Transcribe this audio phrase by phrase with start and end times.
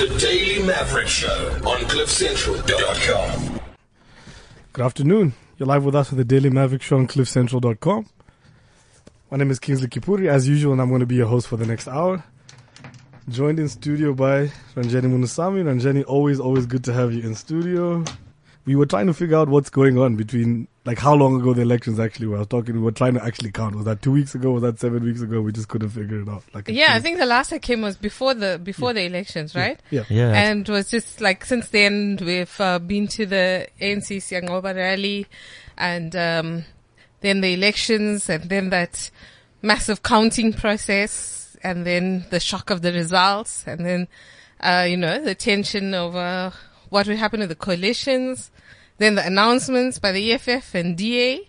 [0.00, 3.60] the Daily Maverick Show on CliffCentral.com.
[4.72, 5.34] Good afternoon.
[5.58, 8.06] You're live with us with the Daily Maverick Show on CliffCentral.com.
[9.30, 11.58] My name is Kingsley Kipuri, as usual, and I'm going to be your host for
[11.58, 12.24] the next hour.
[13.28, 15.64] Joined in studio by Ranjeni Munusamy.
[15.64, 18.02] Ranjeni, always, always good to have you in studio.
[18.70, 21.62] We were trying to figure out what's going on between, like, how long ago the
[21.62, 22.36] elections actually were.
[22.36, 23.74] I was talking, we were trying to actually count.
[23.74, 24.52] Was that two weeks ago?
[24.52, 25.40] Was that seven weeks ago?
[25.40, 26.44] We just couldn't figure it out.
[26.54, 29.56] Like, it Yeah, I think the last I came was before the before the elections,
[29.56, 29.80] right?
[29.90, 30.04] Yeah.
[30.08, 30.30] Yeah.
[30.30, 35.26] And it was just like since then we've uh, been to the ANC Siyanqoba rally,
[35.76, 36.64] and um,
[37.22, 39.10] then the elections, and then that
[39.62, 44.08] massive counting process, and then the shock of the results, and then
[44.60, 46.52] uh, you know the tension over
[46.90, 48.50] what would happen to the coalitions,
[48.98, 51.46] then the announcements by the EFF and DA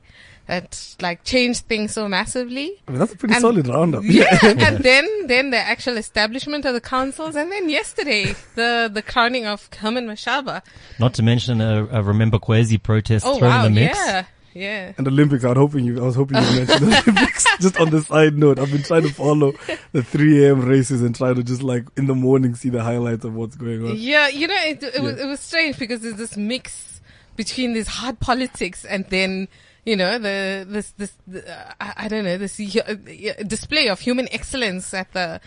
[0.47, 2.81] that like changed things so massively.
[2.87, 4.03] I mean, that's a pretty And- solid roundup.
[4.05, 9.01] Yeah, and then then the actual establishment of the councils, and then yesterday the the
[9.01, 10.61] crowning of Herman Mashaba.
[10.99, 13.97] Not to mention a, a Remember Khwezi protest Oh thrown wow, in the mix.
[13.97, 14.93] yeah, yeah.
[14.97, 17.45] And Olympics, I was hoping you, I was hoping you mentioned the Olympics.
[17.59, 19.53] Just on the side note, I've been trying to follow
[19.91, 20.61] the 3 a.m.
[20.61, 23.85] races and try to just like in the morning see the highlights of what's going
[23.85, 23.95] on.
[23.95, 27.01] Yeah, you know, it, it was it was strange because there's this mix
[27.35, 29.47] between this hard politics and then
[29.85, 31.49] you know the this this the,
[31.81, 32.95] I, I don't know this uh,
[33.47, 35.41] display of human excellence at the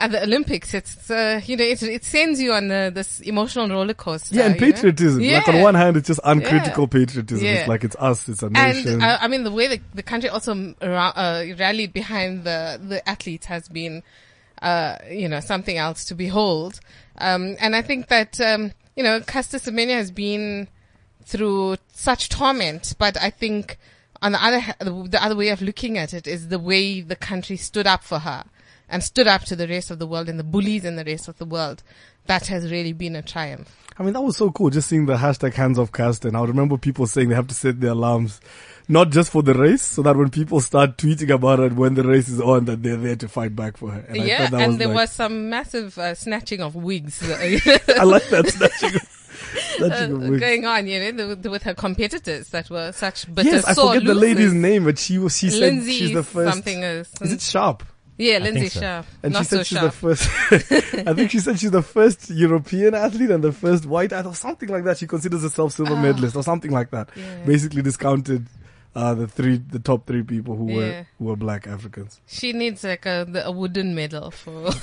[0.00, 0.74] at the Olympics.
[0.74, 4.34] It's uh, you know it it sends you on uh, this emotional roller coaster.
[4.34, 5.22] Yeah, and patriotism.
[5.22, 7.44] Like on one hand, it's just uncritical patriotism.
[7.44, 7.52] Yeah.
[7.52, 8.94] It's like it's us, it's a nation.
[8.94, 12.80] And uh, I mean, the way the, the country also um, uh, rallied behind the
[12.82, 14.02] the athletes has been,
[14.62, 16.80] uh, you know, something else to behold.
[17.18, 20.66] Um, and I think that um, you know, Caster Semenya has been
[21.24, 23.76] through such torment, but I think
[24.22, 27.16] on the other the, the other way of looking at it is the way the
[27.16, 28.44] country stood up for her
[28.90, 31.28] and stood up to the rest of the world and the bullies in the rest
[31.28, 31.82] of the world.
[32.26, 33.74] That has really been a triumph.
[33.98, 36.24] I mean, that was so cool just seeing the hashtag hands off cast.
[36.24, 38.40] And I remember people saying they have to set their alarms,
[38.88, 42.02] not just for the race, so that when people start tweeting about it when the
[42.02, 44.04] race is on, that they're there to fight back for her.
[44.08, 47.22] And yeah, and was there like, was some massive uh, snatching of wigs.
[47.30, 49.00] I like that snatching.
[49.82, 50.40] uh, wigs.
[50.40, 53.74] going on, you know, the, the, with her competitors that were such bitter Yes, I
[53.74, 56.52] forget the lady's name, but she was, she said Lynsey she's the first.
[56.52, 57.10] something else.
[57.20, 57.84] Is it Sharp?
[58.20, 58.80] Yeah, Lynsey so.
[58.80, 59.06] Sharp.
[59.22, 59.92] And Not she said so she's sharp.
[59.92, 60.28] the first.
[61.08, 64.36] I think she said she's the first European athlete and the first white athlete, or
[64.36, 64.98] something like that.
[64.98, 66.02] She considers herself silver Ah.
[66.02, 67.08] medalist or something like that.
[67.16, 67.44] Yeah.
[67.46, 68.46] Basically discounted
[68.94, 72.20] uh, the three, the top three people who were who were black Africans.
[72.26, 74.70] She needs like a, a wooden medal for.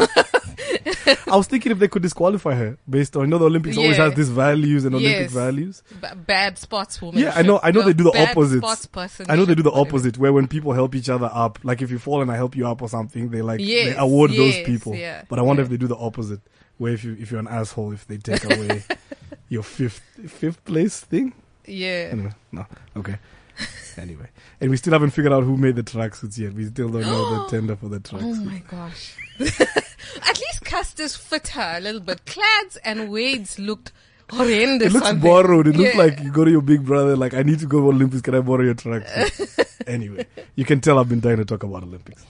[1.28, 3.98] I was thinking if they could disqualify her based on, you know, the Olympics always
[3.98, 4.06] Yeah.
[4.06, 5.32] has these values and Olympic Yes.
[5.32, 5.84] values.
[6.02, 7.16] b- bad sportswoman.
[7.20, 8.26] Yeah, I know- I know they do the opposite.
[8.26, 8.62] bad opposites.
[8.62, 9.26] Sports person.
[9.30, 11.92] I know they do the opposite, where when people help each other up, like if
[11.92, 14.60] you fall and I help you up or something, they like they Yes, award those
[14.62, 14.96] people.
[14.96, 15.66] yeah, but I wonder yeah.
[15.66, 16.42] if they do the opposite,
[16.78, 18.84] where if you if you're an asshole, if they take away
[19.50, 21.34] your fifth fifth place thing.
[21.66, 22.10] Yeah.
[22.12, 22.66] Anyway, no,
[22.98, 23.18] okay.
[23.98, 24.28] anyway,
[24.62, 26.54] and we still haven't figured out who made the tracksuits yet.
[26.54, 28.26] We still don't know the tender for the tracks.
[28.26, 29.16] Oh my gosh.
[29.40, 32.26] At least Caster's fit her a little bit.
[32.26, 33.92] Clads and Wayde's looked
[34.30, 34.94] horrendous.
[34.94, 35.68] It looks borrowed.
[35.68, 37.90] It looks like you go to your big brother, like, I need to go to
[37.90, 38.22] Olympics.
[38.22, 39.78] Can I borrow your tracksuit?
[39.88, 40.26] anyway,
[40.56, 42.26] you can tell I've been dying to talk about Olympics.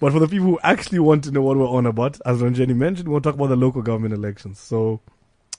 [0.00, 2.74] But for the people who actually want to know what we're on about, as Ranjeni
[2.74, 4.58] mentioned, we'll talk about the local government elections.
[4.58, 5.00] So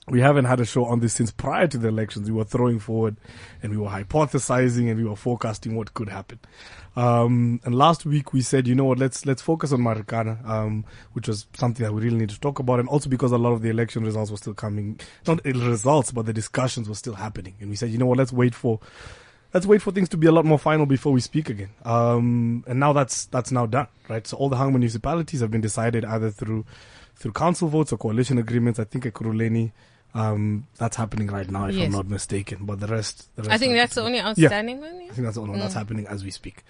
[0.09, 2.31] we haven't had a show on this since prior to the elections.
[2.31, 3.17] We were throwing forward
[3.61, 6.39] and we were hypothesizing and we were forecasting what could happen.
[6.95, 10.85] Um, and last week we said, you know what, let's, let's focus on Marikana, um,
[11.11, 12.79] which was something that we really need to talk about.
[12.79, 14.97] And also because a lot of the election results were still coming,
[15.27, 17.55] not results, but the discussions were still happening.
[17.59, 18.79] And we said, you know what, let's wait for,
[19.53, 21.71] let's wait for things to be a lot more final before we speak again.
[21.83, 24.25] Um, and now that's, that's now done, right?
[24.25, 26.65] So all the hung municipalities have been decided either through,
[27.17, 28.79] through council votes or coalition agreements.
[28.79, 29.73] I think Ekurhuleni,
[30.17, 32.65] um, that's happening right now, if I'm not mistaken.
[32.65, 34.95] But the rest, the rest I think that's the only outstanding one.
[35.01, 35.11] Yeah?
[35.11, 35.77] I think that's the only one that's Mm.
[35.77, 36.63] happening as we speak.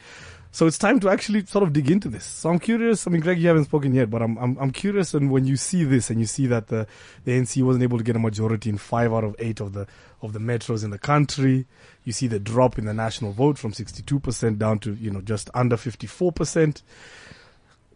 [0.51, 2.23] So it's time to actually sort of dig into this.
[2.25, 3.05] So I'm curious.
[3.05, 5.13] I mean, Greg, you haven't spoken yet, but I'm I'm, I'm curious.
[5.13, 6.87] And when you see this and you see that the
[7.25, 9.87] the ANC wasn't able to get a majority in five out of eight of the
[10.21, 11.67] of the metros in the country,
[12.05, 15.21] you see the drop in the national vote from 62 percent down to you know
[15.21, 16.81] just under 54 percent.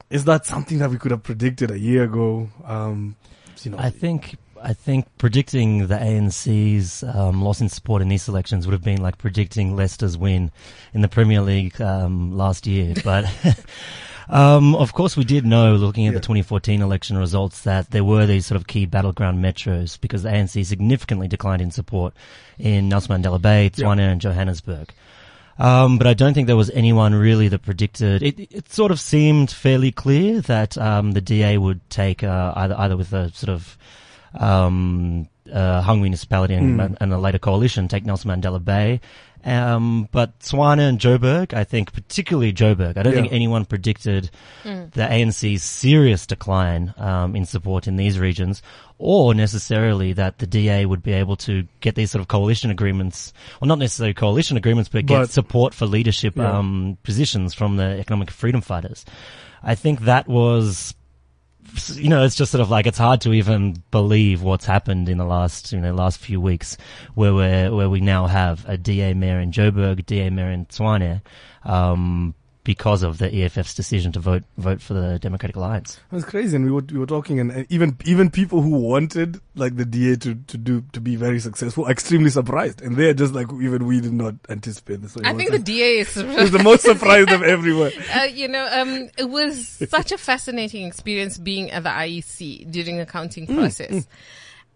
[0.09, 2.49] Is that something that we could have predicted a year ago?
[2.65, 3.15] Um,
[3.63, 8.27] you know, I think I think predicting the ANC's um, loss in support in these
[8.27, 10.51] elections would have been like predicting Leicester's win
[10.93, 12.93] in the Premier League um, last year.
[13.03, 13.25] But
[14.29, 16.19] um, of course, we did know, looking at Yeah.
[16.19, 20.29] the 2014 election results, that there were these sort of key battleground metros because the
[20.29, 22.13] ANC significantly declined in support
[22.59, 24.93] in Nelson Mandela Bay, Tshwane, and Johannesburg.
[25.59, 28.23] Um, but I don't think there was anyone really that predicted.
[28.23, 32.75] It, it sort of seemed fairly clear that um, the DA would take uh, either
[32.79, 33.77] either with a sort of
[34.33, 36.93] um, uh, Hung Municipality and, Hmm.
[37.01, 39.01] and a later coalition take Nelson Mandela Bay.
[39.43, 43.21] Um, but Tshwane and Joburg, I think particularly Joburg, I don't Yeah.
[43.21, 44.29] think anyone predicted
[44.63, 48.61] the ANC's serious decline um, in support in these regions,
[48.99, 53.33] or necessarily that the DA would be able to get these sort of coalition agreements,
[53.59, 56.59] well, not necessarily coalition agreements, but get But- support for leadership Yeah.
[56.59, 59.05] um, positions from the economic freedom fighters.
[59.63, 60.93] I think that was
[61.93, 65.17] you know, it's just sort of like it's hard to even believe what's happened in
[65.17, 66.77] the last, you know, last few weeks,
[67.15, 67.41] where we
[67.75, 71.21] where we now have a DA mayor in Joburg, DA mayor in Tshwane,
[71.63, 75.99] um, because of the EFF's decision to vote vote for the Democratic Alliance.
[76.11, 78.69] It was crazy, and we were we were talking, and, and even even people who
[78.71, 82.95] wanted like the DA to, to do to be very successful, are extremely surprised, and
[82.95, 85.13] they're just like even we did not anticipate this.
[85.13, 86.15] So I think the DA is.
[86.41, 87.91] was the most surprised of everyone.
[88.15, 92.97] uh, you know, um, it was such a fascinating experience being at the IEC during
[92.97, 94.07] the counting Mm, process.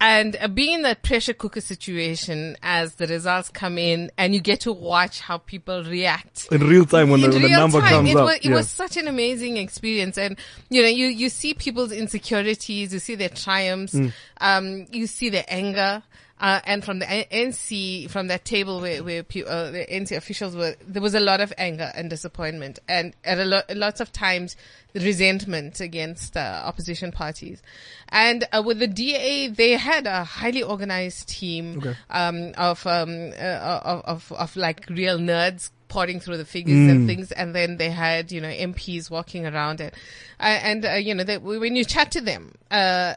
[0.01, 4.41] And uh, being in that pressure cooker situation as the results come in and you
[4.41, 6.47] get to watch how people react.
[6.51, 8.55] In real time, when, the, when the number time, comes it up, was, it yeah.
[8.55, 10.17] was such an amazing experience.
[10.17, 10.37] And,
[10.69, 14.11] you know, you, you see people's insecurities, you see their triumphs, Mm.
[14.41, 16.03] um, you see their anger.
[16.37, 20.75] Uh, and from the NC, from that table where, where uh, the NC officials were,
[20.85, 24.57] there was a lot of anger and disappointment and at a lot, lots of times
[24.93, 27.61] resentment against uh, opposition parties.
[28.09, 31.95] And uh, with the DA, they had a highly organized team Okay.
[32.09, 37.07] um, of, um, uh, of, of, of like real nerds pouring through the figures and
[37.07, 37.31] things.
[37.31, 39.91] And then they had, you know, MPs walking around and,
[40.39, 43.13] uh, and, uh, you know, they, when you chat to them, uh,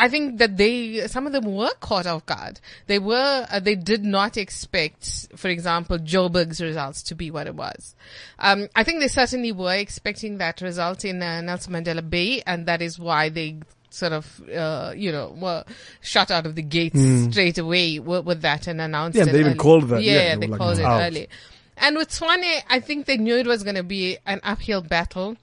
[0.00, 2.58] I think that they, some of them were caught off guard.
[2.86, 7.54] They were, uh, they did not expect, for example, Joburg's results to be what it
[7.54, 7.94] was.
[8.38, 12.66] Um, I think they certainly were expecting that result in uh, Nelson Mandela Bay, and
[12.66, 13.56] that is why they
[13.90, 15.64] sort of, uh, you know, were
[16.00, 17.00] shot out of the gates
[17.30, 19.32] straight away with, with that and announced Yeah, it.
[19.32, 19.58] they even early.
[19.58, 20.02] called that.
[20.02, 21.02] Yeah, Yeah, they they like, called it out.
[21.02, 21.28] early.
[21.76, 25.36] And with Tshwane, I think they knew it was going to be an uphill battle.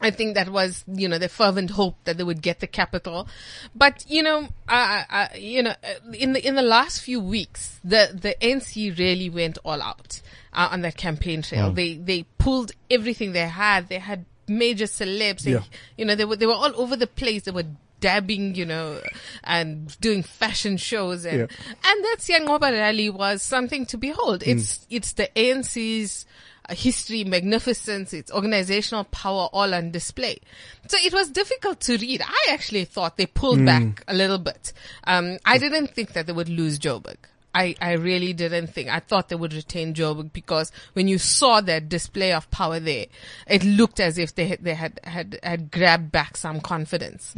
[0.00, 3.26] I think that was, you know, the fervent hope that they would get the capital.
[3.74, 7.80] But, you know, uh, uh, you know, uh, in the, in the last few weeks,
[7.82, 10.20] the, the NC really went all out,
[10.52, 11.72] uh, on that campaign trail.
[11.72, 13.88] They, they pulled everything they had.
[13.88, 15.42] They had major celebs.
[15.42, 15.62] They, Yeah.
[15.96, 17.42] You know, they were, they were all over the place.
[17.42, 17.64] They were
[18.00, 19.00] dabbing, you know,
[19.42, 21.46] and doing fashion shows and, Yeah.
[21.84, 24.44] and that Siyanqoba rally was something to behold.
[24.46, 26.24] It's, it's the ANC's,
[26.70, 30.38] history, magnificence, its organizational power all on display.
[30.86, 32.22] So it was difficult to read.
[32.22, 34.72] I actually thought they pulled back a little bit.
[35.04, 37.16] Um, I didn't think that they would lose Joburg.
[37.54, 38.88] I, I really didn't think.
[38.88, 43.06] I thought they would retain Joburg because when you saw that display of power there,
[43.48, 47.34] it looked as if they had, they had, had, had grabbed back some confidence.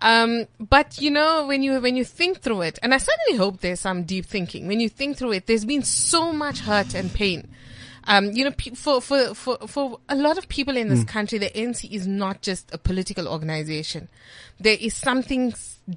[0.00, 3.60] Um, but you know, when you, when you think through it, and I certainly hope
[3.60, 7.12] there's some deep thinking, when you think through it, there's been so much hurt and
[7.12, 7.48] pain.
[8.10, 11.48] Um, you know, for, for, for, for a lot of people in this country, the
[11.50, 14.08] NC is not just a political organization.
[14.60, 15.54] There is something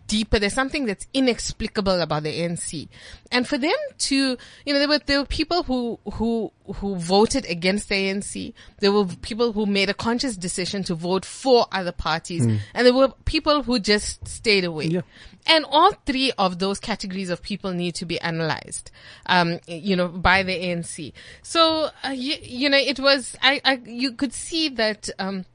[0.07, 0.39] deeper.
[0.39, 2.87] There's something that's inexplicable about the ANC.
[3.31, 7.45] And for them to, you know, there were, there were people who, who, who voted
[7.45, 8.53] against the ANC.
[8.79, 12.45] There were people who made a conscious decision to vote for other parties.
[12.45, 14.85] And there were people who just stayed away.
[14.85, 15.01] Yeah.
[15.45, 18.91] And all three of those categories of people need to be analyzed,
[19.25, 21.11] um, you know, by the ANC.
[21.41, 25.45] So, uh, you, you know, it was, I, I, you could see that, um,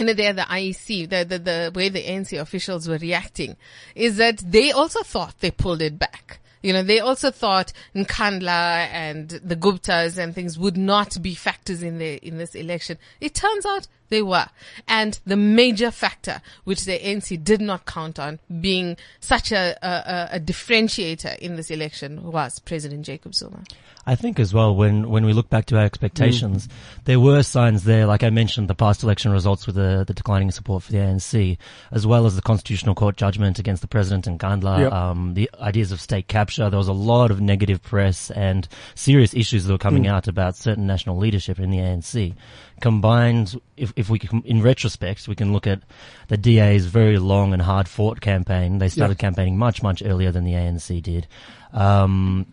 [0.00, 3.56] know, there the IEC, the, the, the way the ANC officials were reacting
[3.94, 6.40] is that they also thought they pulled it back.
[6.62, 11.82] You know, they also thought Nkandla and the Guptas and things would not be factors
[11.82, 12.98] in the, in this election.
[13.20, 14.46] It turns out they were.
[14.86, 19.88] And the major factor, which the ANC did not count on being such a, a,
[19.88, 23.64] a- a differentiator in this election was President Jacob Zuma.
[24.04, 26.68] I think as well, when, when we look back to our expectations,
[27.04, 30.50] there were signs there, like I mentioned, the past election results with the, the declining
[30.50, 31.56] support for the ANC,
[31.92, 34.92] as well as the Constitutional Court judgment against the President and Nkandla, Yep.
[34.92, 36.68] um, the ideas of state capture.
[36.68, 38.66] There was a lot of negative press and
[38.96, 42.34] serious issues that were coming out about certain national leadership in the ANC.
[42.82, 45.82] Combined, if, if we can, in retrospect, we can look at
[46.26, 48.78] the DA's very long and hard fought campaign.
[48.78, 51.28] They started campaigning much, much earlier than the ANC did.
[51.72, 52.46] Um,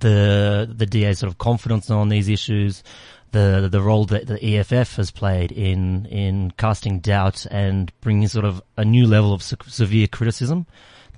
[0.00, 2.82] the the DA's sort of confidence on these issues,
[3.30, 8.44] the the role that the EFF has played in in casting doubt and bringing sort
[8.44, 10.66] of a new level of se- severe criticism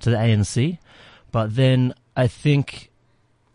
[0.01, 0.77] to the ANC.
[1.31, 2.91] But then I think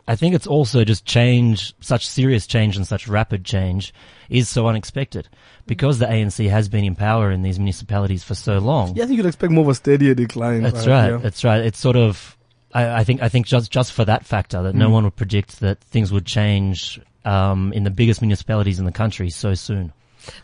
[0.07, 3.93] I think it's also just change, such serious change and such rapid change
[4.29, 5.29] is so unexpected
[5.67, 8.95] because the ANC has been in power in these municipalities for so long.
[8.95, 10.63] Yeah, I think you'd expect more of a steadier decline.
[10.63, 11.09] That's uh, right.
[11.11, 11.17] yeah.
[11.17, 11.61] That's right.
[11.61, 12.37] It's sort of,
[12.73, 14.91] I, I think, I think just, just for that factor that no Mm.
[14.91, 19.29] one would predict that things would change, um, in the biggest municipalities in the country
[19.29, 19.93] so soon.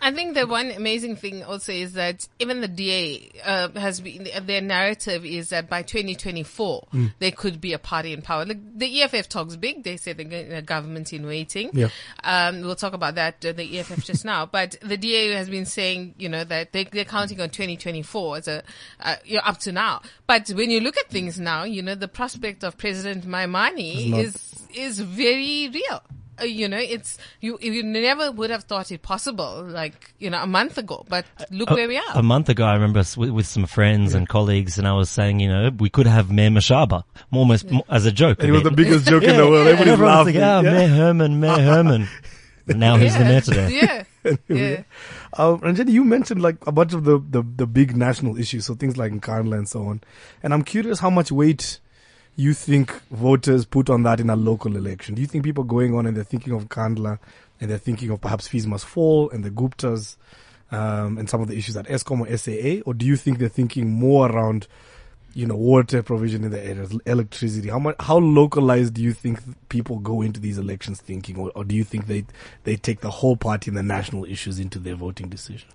[0.01, 4.27] I think the one amazing thing also is that even the DA uh, has been
[4.45, 7.13] their narrative is that by 2024 Mm.
[7.19, 8.45] there could be a party in power.
[8.45, 11.69] Like, the EFF talks big; they say they're a government in waiting.
[11.73, 11.89] Yeah.
[12.23, 15.65] Um, we'll talk about that uh, the EFF just now, but the DA has been
[15.65, 18.63] saying you know that they, they're counting on 2024 as a
[18.99, 20.01] uh, you know, up to now.
[20.25, 24.67] But when you look at things now, you know the prospect of President Maimane is
[24.75, 26.01] is very real.
[26.39, 27.57] Uh, you know, it's you.
[27.61, 31.05] You never would have thought it possible, like you know, a month ago.
[31.09, 32.03] But look where we are.
[32.15, 35.09] A month ago, I remember us with, with some friends and colleagues, and I was
[35.09, 38.39] saying, you know, we could have Mayor Mashaba, almost m- as a joke.
[38.39, 39.67] And he was the biggest joke in the world.
[39.67, 40.35] Everybody's Everyone was laughing.
[40.35, 40.71] like, ah, yeah.
[40.77, 42.07] Mayor Herman, Mayor Herman.
[42.67, 43.69] And now he's the mayor today.
[43.81, 44.03] Yeah,
[44.47, 44.83] yeah.
[45.33, 48.75] Uh, Ranjeni, you mentioned like a bunch of the, the, the big national issues, so
[48.75, 50.01] things like Nkandla and so on.
[50.43, 51.79] And I'm curious how much weight
[52.37, 55.15] you think voters put on that in a local election.
[55.15, 57.17] Do you think people going on and they're thinking of Nkandla
[57.59, 60.17] and they're thinking of perhaps fees must fall and the Guptas
[60.71, 62.83] um, and some of the issues at Eskom or SAA?
[62.85, 64.67] Or do you think they're thinking more around,
[65.33, 67.69] you know, water provision in the areas, electricity?
[67.69, 69.39] How much, how localized do you think
[69.69, 72.23] people go into these elections thinking, or, or do you think they
[72.65, 75.67] they take the whole party and the national issues into their voting decision?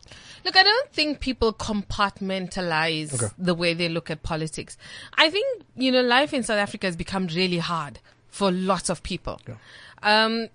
[0.44, 3.32] Look, I don't think people compartmentalize Okay.
[3.38, 4.76] the way they look at politics.
[5.14, 9.02] I think, you know, life in South Africa has become really hard for lots of
[9.02, 9.40] people.
[9.49, 9.54] Yeah.
[10.02, 10.49] Um,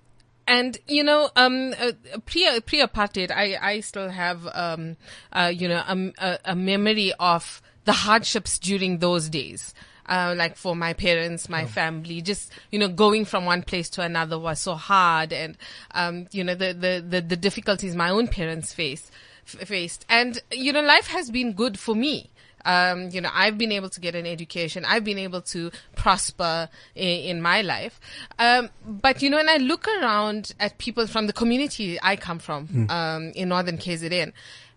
[0.48, 1.92] and you know, um, uh,
[2.26, 4.96] pre pre apartheid, I I still have um,
[5.34, 9.74] uh, you know, a, a, a memory of the hardships during those days.
[10.10, 14.02] Uh, like for my parents, my family, just you know, going from one place to
[14.02, 15.58] another was so hard, and
[15.92, 19.12] um, you know, the, the the the difficulties my own parents face
[19.48, 22.30] faced, and you know, life has been good for me.
[22.66, 24.84] Um, you know, I've been able to get an education.
[24.84, 28.00] I've been able to prosper in, in my life.
[28.40, 32.40] Um, but you know, when I look around at people from the community I come
[32.40, 34.34] from, um, in northern KZN,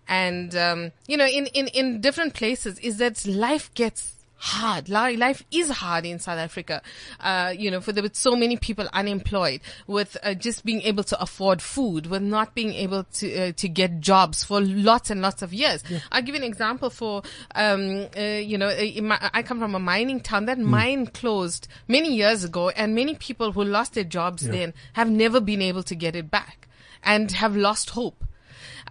[0.06, 4.88] and um, you know, in, in in different places, is that life gets hard.
[4.88, 6.80] Li- Life is hard in South Africa.
[7.20, 11.04] Uh, you know, for the, with so many people unemployed, with uh, just being able
[11.04, 15.20] to afford food, with not being able to uh, to get jobs for lots and
[15.20, 15.84] lots of years.
[16.10, 17.22] I'll give you an example for,
[17.54, 20.46] um, uh, you know, uh, my, I come from a mining town.
[20.46, 25.10] That mine closed many years ago, and many people who lost their jobs then have
[25.10, 26.66] never been able to get it back,
[27.04, 28.24] and have lost hope.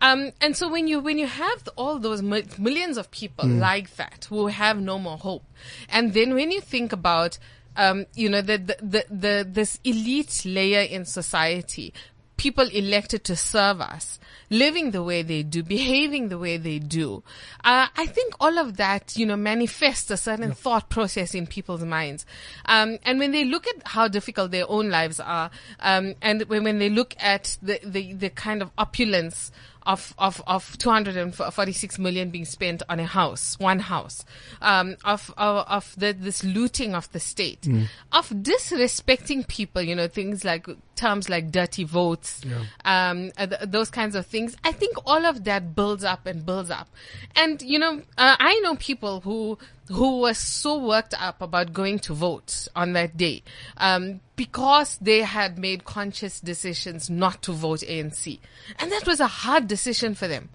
[0.01, 3.95] Um, and so when you when you have all those mi- millions of people like
[3.97, 5.43] that who have no more hope,
[5.89, 7.37] and then when you think about
[7.75, 11.93] um, you know the, the the the this elite layer in society,
[12.37, 17.21] people elected to serve us, living the way they do, behaving the way they do,
[17.65, 21.83] uh, I think all of that you know manifests a certain thought process in people's
[21.83, 22.25] minds,
[22.65, 25.51] um, and when they look at how difficult their own lives are,
[25.81, 29.51] um, and when when they look at the the, the kind of opulence
[29.83, 34.25] of, of, of 246 million being spent on a house, one house,
[34.61, 37.67] um, of, of, of the, this looting of the state,
[38.11, 40.67] of disrespecting people, you know, things like
[40.99, 42.41] terms like dirty votes,
[42.85, 44.55] um, uh, th- those kinds of things.
[44.63, 46.87] I think all of that builds up and builds up.
[47.35, 51.99] And, you know, uh, I know people who, who were so worked up about going
[51.99, 53.43] to vote on that day,
[53.77, 58.39] um, because they had made conscious decisions not to vote ANC.
[58.79, 60.49] And that was a hard decision for them.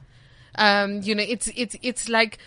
[0.56, 2.38] Um, you know, it's, it's, it's like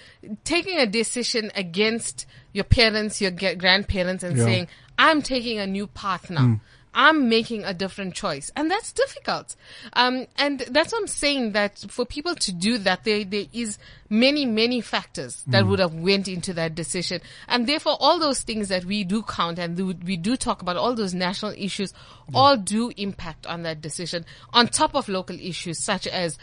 [0.45, 4.43] taking a decision against your parents, your grandparents and Yeah.
[4.45, 6.59] saying, I'm taking a new path now.
[6.97, 8.51] I'm making a different choice.
[8.55, 9.55] And that's difficult.
[9.93, 13.77] Um, and that's what I'm saying that for people to do that, there, there is
[14.09, 17.21] many, many factors that would have went into that decision.
[17.47, 20.95] And therefore, all those things that we do count and we do talk about, all
[20.95, 21.93] those national issues,
[22.33, 26.39] all do impact on that decision on top of local issues such as,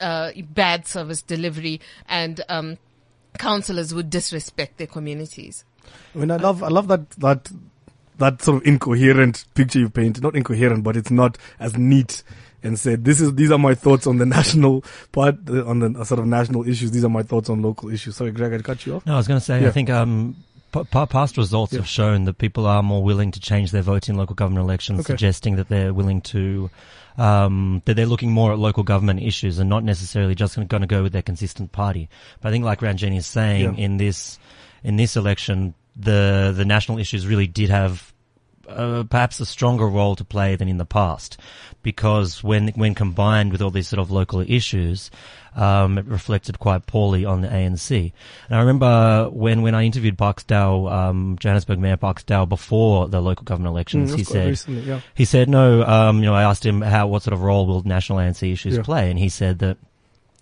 [0.00, 2.78] uh, bad service delivery and, um,
[3.38, 5.64] councillors would disrespect their communities.
[6.14, 7.50] I mean, I love, I love that, that,
[8.18, 10.20] that sort of incoherent picture you paint.
[10.22, 12.22] Not incoherent, but it's not as neat
[12.62, 16.04] and said, this is, these are my thoughts on the national part, on the uh,
[16.04, 16.90] sort of national issues.
[16.90, 18.16] These are my thoughts on local issues.
[18.16, 19.06] Sorry, Greg, I cut you off.
[19.06, 19.68] No, I was going to say, Yeah.
[19.68, 20.34] I think um,
[20.72, 21.78] p- past results Yeah.
[21.78, 25.00] have shown that people are more willing to change their vote in local government elections,
[25.00, 25.12] Okay.
[25.12, 26.68] suggesting that they're willing to,
[27.16, 30.86] um, that they're looking more at local government issues and not necessarily just going to
[30.88, 32.08] go with their consistent party.
[32.40, 33.84] But I think, like Ranjeni is saying, Yeah.
[33.84, 34.38] in this
[34.84, 38.12] in this election, the the national issues really did have
[38.68, 41.38] uh, perhaps a stronger role to play than in the past,
[41.82, 45.10] because when when combined with all these sort of local issues,
[45.56, 48.12] um, it reflected quite poorly on the ANC.
[48.48, 53.08] And I remember when when I interviewed Parks Tau, um, Johannesburg Mayor Parks Tau before
[53.08, 55.00] the local government elections, Mm, he said recently, yeah.
[55.14, 55.82] he said no.
[55.82, 58.76] Um, you know, I asked him how what sort of role will national ANC issues
[58.76, 58.82] Yeah.
[58.82, 59.78] play, and he said that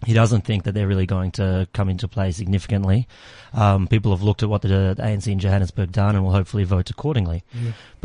[0.06, 3.08] he doesn't think that they're really going to come into play significantly.
[3.52, 6.62] Um, people have looked at what the, the ANC in Johannesburg done and will hopefully
[6.62, 7.42] vote accordingly.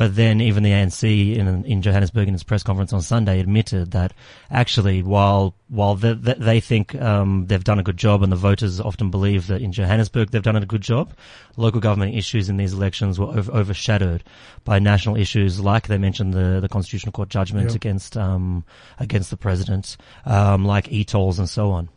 [0.01, 3.91] But then even the ANC in, in Johannesburg in its press conference on Sunday admitted
[3.91, 4.13] that
[4.50, 8.81] actually while while they, they think um, they've done a good job and the voters
[8.81, 11.13] often believe that in Johannesburg they've done a good job,
[11.55, 14.24] local government issues in these elections were over, overshadowed
[14.63, 17.75] by national issues like they mentioned the, the Constitutional Court judgment Yeah.
[17.75, 18.65] against um,
[18.98, 21.89] against the president, um, like e-tolls and so on.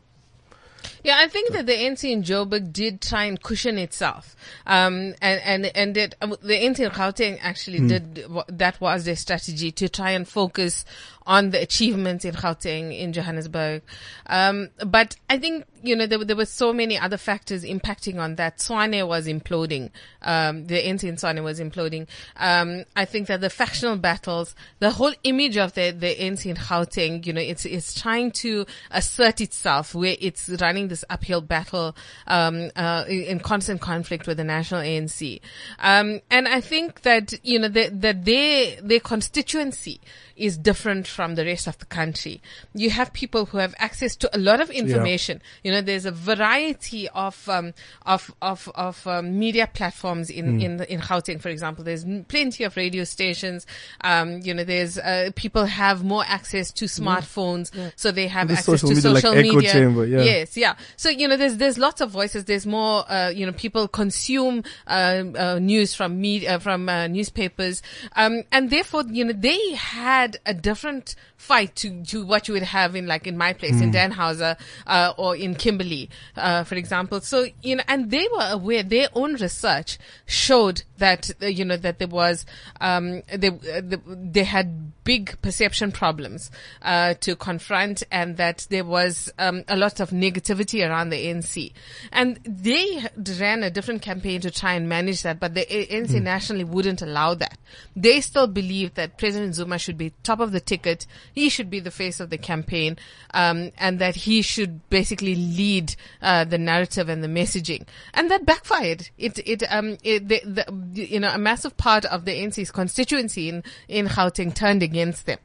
[1.04, 4.34] Yeah, I think that the NC in Joburg did try and cushion itself,
[4.66, 7.86] um, and and and it, uh, the NC in Gauteng actually Hmm.
[7.88, 10.84] did that was their strategy to try and focus
[11.26, 13.82] on the achievements in Gauteng in Johannesburg,
[14.26, 18.18] um, but I think you know there, were- there were so many other factors impacting
[18.18, 18.58] on that.
[18.58, 19.90] Tshwane was imploding,
[20.22, 22.06] um, the NC in Tshwane was imploding.
[22.36, 26.56] Um, I think that the factional battles, the whole image of the the NC in
[26.56, 31.96] Gauteng, you know, it's it's trying to assert itself where it's running this uphill battle
[32.26, 35.40] um, uh, in constant conflict with the national ANC,
[35.80, 40.00] um, and I think that you know that that their their constituency
[40.36, 42.40] is different from the rest of the country.
[42.74, 45.40] You have people who have access to a lot of information.
[45.62, 47.74] You know, there's a variety of um,
[48.06, 51.84] of of of um, media platforms in in in Gauteng, for example.
[51.84, 53.66] There's plenty of radio stations.
[54.02, 58.54] Um, you know, there's uh, people have more access to smartphones, so they have The
[58.54, 59.72] access social to media, like social echo media.
[59.72, 60.22] chamber, yeah.
[60.22, 60.74] Yes, yeah.
[60.96, 62.44] So you know, there's there's lots of voices.
[62.44, 63.04] There's more.
[63.10, 67.82] Uh, you know, people consume uh, uh, news from media from uh, newspapers,
[68.16, 72.62] um, and therefore, you know, they had a different fight to to what you would
[72.62, 77.20] have in like in my place in Dannhauser uh, or in Kimberley, uh, for example.
[77.20, 78.82] So you know, and they were aware.
[78.82, 82.46] Their own research showed that uh, you know that there was
[82.80, 86.50] um, they uh, the, they had big perception problems
[86.82, 91.72] uh, to confront, and that there was um, a lot of negativity around the ANC,
[92.10, 93.02] and they
[93.38, 97.34] ran a different campaign to try and manage that, but the ANC nationally wouldn't allow
[97.34, 97.58] that.
[97.94, 101.80] They still believed that President Zuma should be top of the ticket, he should be
[101.80, 102.98] the face of the campaign,
[103.32, 108.46] um, and that he should basically lead uh, the narrative and the messaging, and that
[108.46, 109.10] backfired.
[109.18, 113.48] It it um it, the, the, you know a massive part of the NC's constituency
[113.48, 115.38] in in Gauteng turned against them.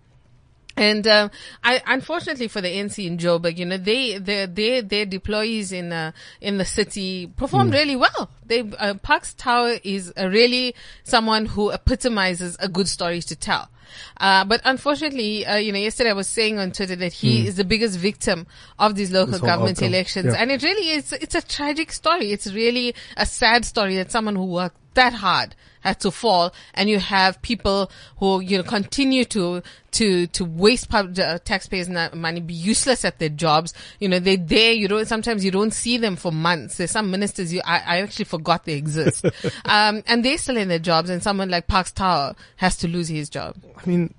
[0.80, 1.28] And uh,
[1.62, 5.92] I, unfortunately for the NC in Joburg, you know, they, they, they, their deployees in
[5.92, 8.30] uh, in the city performed really well.
[8.46, 13.70] They uh, Parks Tau is really someone who epitomizes a good story to tell.
[14.18, 17.56] Uh, but unfortunately, uh, you know, yesterday I was saying on Twitter that he is
[17.56, 18.48] the biggest victim
[18.78, 20.42] of these local This government elections, Yeah.
[20.42, 21.14] and it really is.
[21.14, 22.32] It's a tragic story.
[22.32, 26.90] It's really a sad story that someone who worked that hard had to fall, and
[26.90, 32.42] you have people who you know continue to to to waste pub- uh, taxpayers' money,
[32.42, 33.74] be useless at their jobs.
[34.00, 34.74] You know, they're there.
[34.74, 35.08] You don't.
[35.08, 36.78] Sometimes you don't see them for months.
[36.78, 39.26] There's some ministers you I, I actually forgot they exist,
[39.66, 41.10] um, and they're still in their jobs.
[41.10, 43.56] And someone like Parks Tau has to lose his job.
[43.78, 44.14] I mean,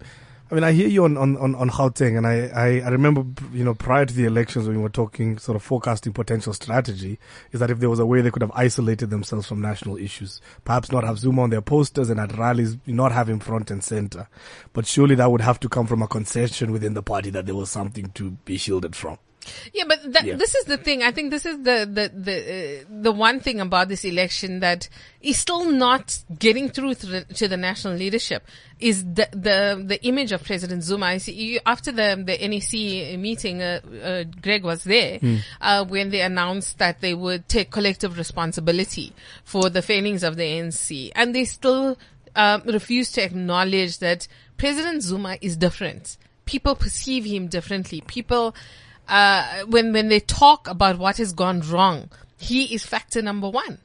[0.51, 3.25] I mean, I hear you on, on, on, on Gauteng, and I, I, I remember,
[3.53, 7.21] you know, prior to the elections when we were talking sort of forecasting potential strategy,
[7.53, 10.41] is that if there was a way they could have isolated themselves from national issues,
[10.65, 13.85] perhaps not have Zuma on their posters and at rallies, not have him front and
[13.85, 14.27] center.
[14.73, 17.55] But surely that would have to come from a concession within the party that there
[17.55, 19.19] was something to be shielded from.
[19.73, 20.37] Yeah, but that, Yeah.
[20.37, 21.03] this is the thing.
[21.03, 22.37] I think this is the the the
[22.83, 24.89] uh, the one thing about this election that
[25.23, 28.47] is still not getting through to the, to the national leadership
[28.79, 31.07] is the the the image of President Zuma.
[31.07, 35.19] I see you, after the the NEC meeting, uh, uh, Greg was there
[35.61, 40.43] uh, when they announced that they would take collective responsibility for the failings of the
[40.45, 41.97] ANC, and they still
[42.37, 46.19] um, refuse to acknowledge that President Zuma is different.
[46.45, 48.03] People perceive him differently.
[48.07, 48.55] People
[49.11, 53.79] uh, when when they talk about what has gone wrong, he is factor number one.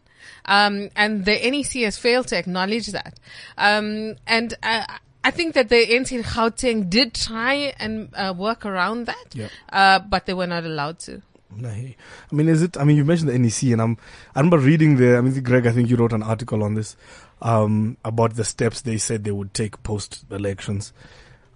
[0.46, 3.20] Um, and the NEC has failed to acknowledge that.
[3.58, 4.86] Um, and uh,
[5.24, 9.48] I think that the NC in Gauteng did try and uh, work around that, Yeah.
[9.74, 11.22] uh, but they were not allowed to.
[11.64, 11.96] I
[12.32, 12.78] mean, is it?
[12.78, 13.98] I mean, you mentioned the NEC, and I'm.
[14.36, 15.18] I remember reading the.
[15.18, 16.98] I mean, Greg, I think you wrote an article on this,
[17.42, 20.92] um, about the steps they said they would take post elections.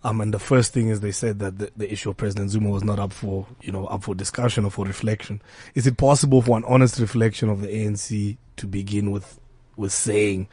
[0.04, 2.70] Um, and the first thing is they said that the, the issue of President Zuma
[2.70, 5.42] was not up for, you know, up for discussion or for reflection.
[5.76, 9.40] Is it possible for an honest reflection of the ANC to begin with,
[9.76, 10.48] with saying,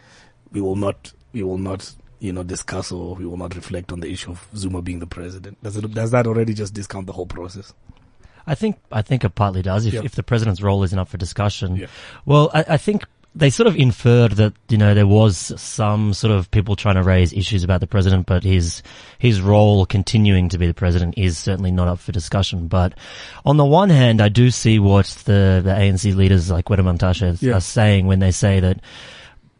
[0.51, 4.01] we will not, we will not you know, discuss or we will not reflect on
[4.01, 5.63] the issue of Zuma being the president?
[5.63, 7.73] Does it, does that already just discount the whole process?
[8.49, 9.87] I think I think it partly does.
[9.87, 10.03] If Yeah.
[10.05, 11.87] if the president's role isn't up for discussion, Yeah.
[12.25, 13.05] well, I, I think
[13.37, 17.03] they sort of inferred that you know there was some sort of people trying to
[17.03, 18.83] raise issues about the president, but his
[19.19, 22.67] his role continuing to be the president is certainly not up for discussion.
[22.67, 22.95] But
[23.45, 27.41] on the one hand, I do see what the the ANC leaders like Gwede Mantashe
[27.43, 27.55] Yeah.
[27.55, 28.81] are saying when they say that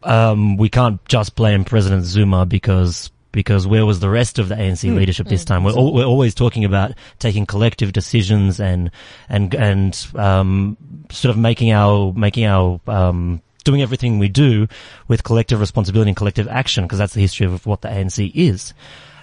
[0.03, 4.55] um, we can't just blame President Zuma because because where was the rest of the
[4.55, 5.63] ANC leadership this time?
[5.63, 8.89] We're, al- we're always talking about taking collective decisions and
[9.29, 10.77] and and um,
[11.11, 14.67] sort of making our making our um, doing everything we do
[15.09, 18.73] with collective responsibility and collective action because that's the history of what the ANC is.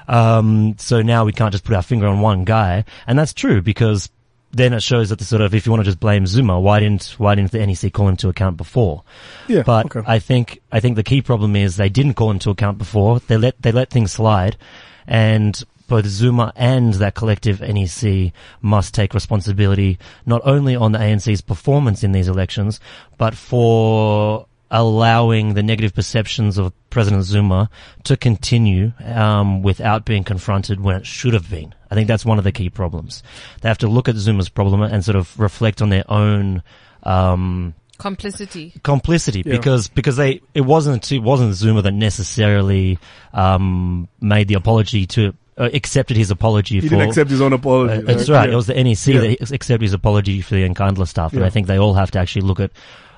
[0.07, 3.63] Um, so now we can't just put our finger on one guy, and that's true
[3.63, 4.11] because
[4.53, 6.79] then it shows that the sort of if you want to just blame Zuma, why
[6.79, 9.03] didn't why didn't the NEC call him to account before?
[9.49, 9.63] Yeah.
[9.63, 10.03] But okay.
[10.07, 13.21] I think I think the key problem is they didn't call him to account before.
[13.21, 14.59] They let they let things slide,
[15.07, 21.41] and both Zuma and that collective NEC must take responsibility not only on the ANC's
[21.41, 22.81] performance in these elections,
[23.19, 27.71] but for allowing the negative perceptions of President Zuma
[28.05, 31.75] to continue um, without being confronted when it should have been.
[31.91, 33.23] I think that's one of the key problems.
[33.61, 36.63] They have to look at Zuma's problem and sort of reflect on their own
[37.05, 38.73] um, Complicity.
[38.83, 39.53] complicity Yeah.
[39.53, 42.99] because because they it wasn't it wasn't Zuma that necessarily
[43.33, 46.89] um, made the apology to uh, accepted his apology he for.
[46.97, 48.03] didn't accept his own apology.
[48.03, 48.49] uh, that's right.
[48.49, 48.53] Yeah.
[48.55, 49.21] It was the NEC Yeah.
[49.21, 52.19] that accepted his apology for the Nkandla stuff, and I think they all have to
[52.19, 52.71] actually look at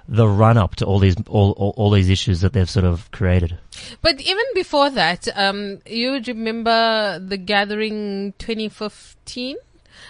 [0.08, 3.10] the run up to all these all, all, all these issues that they've sort of
[3.10, 3.58] created.
[4.02, 9.56] But even before that, um, you would remember the gathering 2015,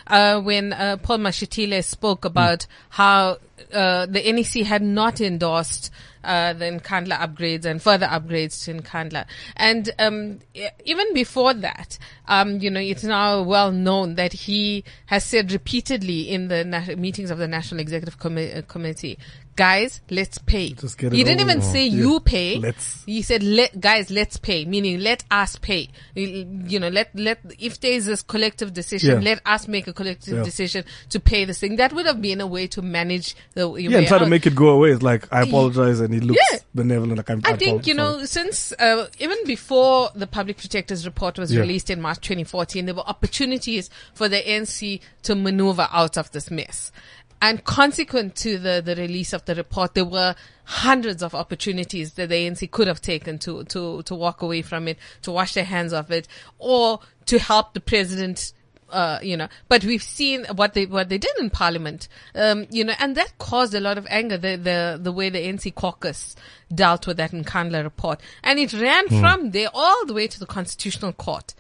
[0.09, 3.39] uh, when uh, Paul Mashatile spoke about how
[3.73, 5.91] uh, the NEC had not endorsed
[6.27, 9.27] uh, the Nkandla upgrades and further upgrades to Nkandla.
[9.57, 10.41] And um,
[10.85, 16.29] even before that, um, you know, it's now well known that he has said repeatedly
[16.29, 19.19] in the meetings of the National Executive Commi- uh, Committee,
[19.57, 20.71] guys, let's pay.
[20.75, 22.03] Just get he it didn't over even say Yeah.
[22.03, 22.59] you pay.
[22.59, 23.03] Let's.
[23.07, 25.89] He said, "Let guys, let's pay," meaning let us pay.
[26.15, 29.31] You know, let let if there is this collective decision, Yeah.
[29.31, 30.45] let us make a collective Yeah.
[30.45, 31.77] decision to pay this thing.
[31.77, 33.95] That would have been a way to manage the you know.
[33.95, 34.91] Yeah, and try to make it go away.
[34.91, 36.41] It's like I apologize, and he looks
[36.75, 37.17] benevolent.
[37.17, 37.41] Like I'm.
[37.45, 42.01] I think you know since uh, even before the public protector's report was released in
[42.01, 46.93] March 2014, there were opportunities for the NC to maneuver out of this mess.
[47.41, 52.29] And consequent to the, the release of the report, there were hundreds of opportunities that
[52.29, 55.65] the ANC could have taken to, to, to walk away from it, to wash their
[55.65, 56.27] hands of it,
[56.59, 58.53] or to help the president
[58.91, 62.85] uh, you know, but we've seen what they what they did in Parliament, um, you
[62.85, 64.39] know, and that caused a lot of anger.
[64.39, 66.37] The the the way the NC caucus
[66.73, 70.47] dealt with that Nkandla report, and it ran from there all the way to the
[70.47, 71.55] Constitutional Court.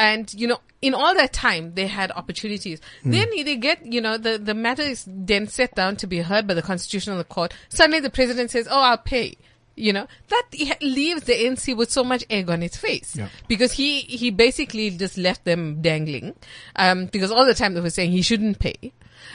[0.00, 2.80] And you know, in all that time, they had opportunities.
[3.04, 6.46] Then they get, you know, the the matter is then set down to be heard
[6.46, 7.52] by the Constitutional Court.
[7.68, 9.36] Suddenly, the president says, "Oh, I'll pay."
[9.76, 13.28] You know, that leaves the NC with so much egg on its face Yeah.
[13.48, 16.34] because he he basically just left them dangling
[16.76, 18.92] um because all the time they were saying he shouldn't pay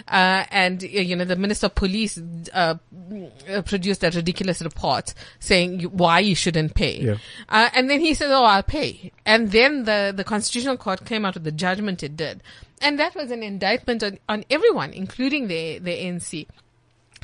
[0.08, 2.20] uh, and uh, you know the minister of police
[2.54, 2.76] uh,
[3.50, 7.02] uh, produced that ridiculous report saying why you shouldn't pay.
[7.02, 7.18] Yeah.
[7.50, 9.12] uh, and then he said oh i'll pay.
[9.26, 12.42] And then the the constitutional court came out with the judgment it did.
[12.82, 16.48] And that was an indictment on, on everyone including the the nc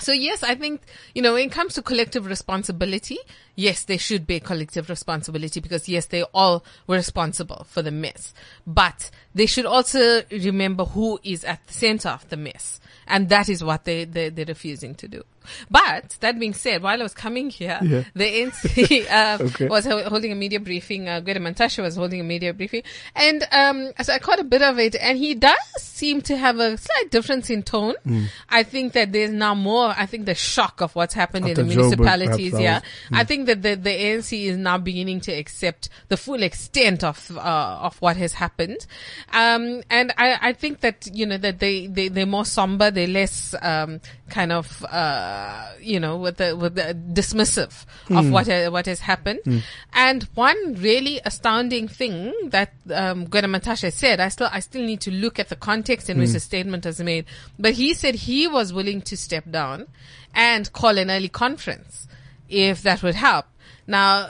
[0.02, 0.82] so yes, I think,
[1.14, 3.18] you know, when it comes to collective responsibility,
[3.56, 7.92] yes, there should be a collective responsibility because yes, they all were responsible for the
[7.92, 8.34] mess.
[8.66, 12.80] But they should also remember who is at the center of the mess.
[13.08, 15.24] And that is what they, they, they're refusing to do.
[15.69, 18.04] But that being said, while I was coming here, Yeah.
[18.13, 19.67] the NC uh, Okay.
[19.67, 21.08] was holding a media briefing.
[21.10, 22.84] Uh, Gwede Mantashe was holding a media briefing,
[23.15, 24.95] and um, so I caught a bit of it.
[24.95, 27.95] And he does seem to have a slight difference in tone.
[28.04, 28.25] Hmm.
[28.49, 29.93] I think that there's now more.
[29.97, 32.60] I think the shock of what's happened After in the municipalities.
[32.60, 33.15] Yeah, was- hmm.
[33.15, 37.32] I think that the the ANC is now beginning to accept the full extent of
[37.36, 37.39] uh,
[37.82, 38.86] of what has happened.
[39.34, 42.91] Um, and I, I think that you know that they they they're more somber.
[42.91, 48.26] They're less um, kind of uh, Uh, you know with the with the dismissive of
[48.26, 48.32] hmm.
[48.32, 49.39] what ha- what has happened.
[49.46, 49.60] Hmm.
[49.94, 55.12] And one really astounding thing that um, Mantashe said, I still I still need to
[55.12, 56.34] look at the context in which hmm.
[56.34, 57.26] the statement was made.
[57.58, 59.88] But he said he was willing to step down
[60.34, 62.08] and call an early conference
[62.50, 63.46] if that would help.
[63.88, 64.30] Now,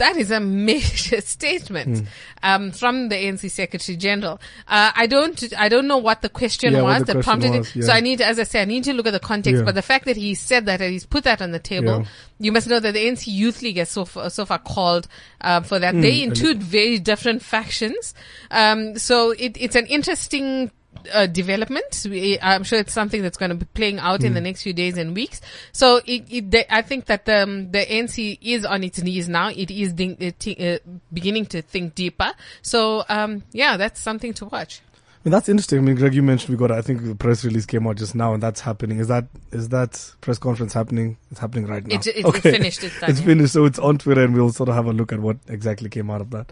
[0.00, 2.04] that is a major statement Hmm.
[2.42, 4.40] um, from the ANC Secretary General.
[4.66, 7.58] Uh, I don't, I don't know what the question Yeah, was the that question prompted
[7.60, 7.82] was, it.
[7.84, 7.92] So.
[7.92, 9.58] I need, as I say, I need to look at the context.
[9.60, 9.64] Yeah.
[9.64, 12.04] But the fact that he said that and he's put that on the table, Yeah.
[12.38, 15.06] you must know that the ANC Youth League has so far, so far called
[15.42, 15.94] uh, for that.
[15.94, 18.14] Hmm, they include very different factions.
[18.50, 20.70] Um, so it, it's an interesting
[21.12, 22.06] uh, development.
[22.08, 24.26] We, I'm sure it's something that's going to be playing out Hmm.
[24.26, 25.40] in the next few days and weeks.
[25.72, 29.48] So it, it, I think that the, um, the ANC is on its knees now.
[29.48, 30.78] It is ding, uh, t- uh,
[31.12, 32.32] beginning to think deeper.
[32.62, 34.80] So um, yeah, that's something to watch.
[35.22, 35.78] I mean, that's interesting.
[35.80, 36.70] I mean, Greg, you mentioned we got.
[36.74, 39.00] I think the press release came out just now, and that's happening.
[39.00, 41.18] Is that is that press conference happening?
[41.30, 41.96] It's happening right now.
[41.96, 43.26] It- it- it's finished, it's done, it's yeah.
[43.26, 43.52] finished.
[43.52, 46.10] So it's on Twitter, and we'll sort of have a look at what exactly came
[46.10, 46.50] out of that.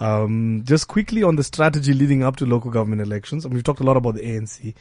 [0.00, 3.46] Um, just quickly on the strategy leading up to local government elections.
[3.46, 4.74] I mean, we've talked a lot about the ANC.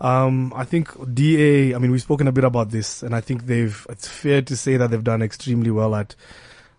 [0.00, 1.76] Um, I think DA.
[1.76, 3.86] I mean, we've spoken a bit about this, and I think they've.
[3.88, 6.16] It's fair to say that they've done extremely well at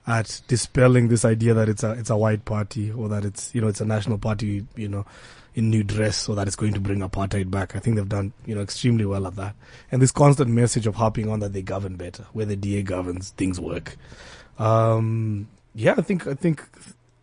[0.08, 3.62] at dispelling this idea that it's a it's a white party or that it's you
[3.62, 5.06] know it's a national party you know
[5.54, 7.76] in new dress so that it's going to bring apartheid back.
[7.76, 9.56] I think they've done you know extremely well at that.
[9.92, 13.32] And this constant message of harping on that they govern better, where the DA governs,
[13.32, 13.98] things work.
[14.60, 16.64] Um, yeah, I think I think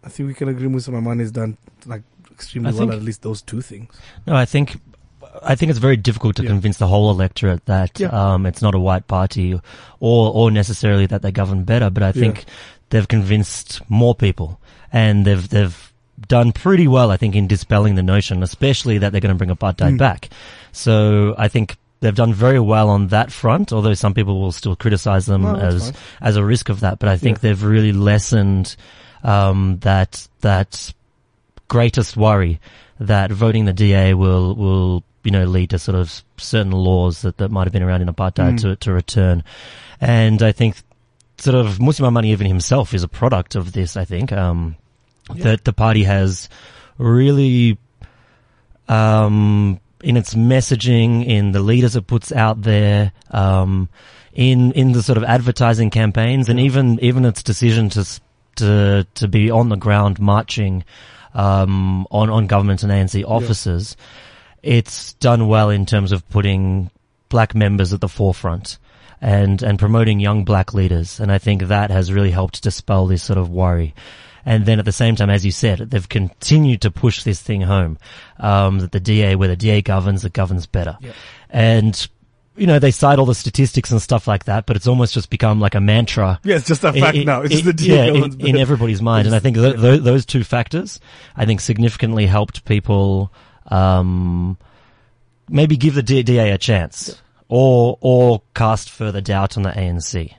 [0.04, 3.02] I think we can agree Mmusi Maimane has done like extremely I well think- at
[3.02, 3.92] least those two things.
[4.26, 4.78] No, I think
[5.42, 6.48] I think it's very difficult to Yeah.
[6.48, 8.08] convince the whole electorate that Yeah.
[8.08, 11.90] um, it's not a white party, or or necessarily that they govern better.
[11.90, 12.44] But I think
[12.90, 14.58] they've convinced more people,
[14.92, 15.87] and they've they've
[16.28, 17.10] done pretty well.
[17.10, 19.98] I think in dispelling the notion, especially that they're going to bring apartheid Mm.
[19.98, 20.28] back.
[20.72, 21.76] So I think.
[22.00, 25.56] They've done very well on that front, although some people will still criticize them No,
[25.56, 26.00] as fine.
[26.20, 27.00] as a risk of that.
[27.00, 27.40] But I think Yeah.
[27.42, 28.76] they've really lessened
[29.24, 30.92] um, that that
[31.66, 32.60] greatest worry
[33.00, 37.38] that voting the DA will will you know lead to sort of certain laws that,
[37.38, 38.60] that might have been around in apartheid Mm.
[38.60, 39.42] to to return,
[40.00, 40.76] and I think
[41.38, 43.96] sort of Mmusi Maimane even himself is a product of this.
[43.96, 44.76] I think um,
[45.34, 45.44] Yeah.
[45.44, 46.48] that the party has
[46.96, 47.78] really
[48.88, 53.88] um, in its messaging, in the leaders it puts out there, um,
[54.32, 58.20] in in the sort of advertising campaigns, and even even its decision to
[58.56, 60.84] to to be on the ground marching
[61.34, 63.96] um, on on government and ANC offices,
[64.62, 66.90] it's done well in terms of putting
[67.28, 68.78] black members at the forefront
[69.20, 73.22] and and promoting young black leaders, and I think that has really helped dispel this
[73.22, 73.94] sort of worry.
[74.48, 77.60] And then at the same time, as you said, they've continued to push this thing
[77.60, 77.98] home
[78.40, 80.96] um, that the DA, where the DA governs, it governs better.
[81.02, 81.12] Yeah.
[81.50, 82.08] And
[82.56, 85.28] you know they cite all the statistics and stuff like that, but it's almost just
[85.28, 87.42] become like a mantra Yeah, it's just a fact in- now.
[87.42, 90.24] It's just the DA yeah, in, in everybody's mind, and I think th- th- those
[90.24, 90.98] two factors,
[91.36, 93.30] I think, significantly helped people
[93.66, 94.56] um,
[95.50, 100.32] maybe give the DA a chance, or or cast further doubt on the ANC.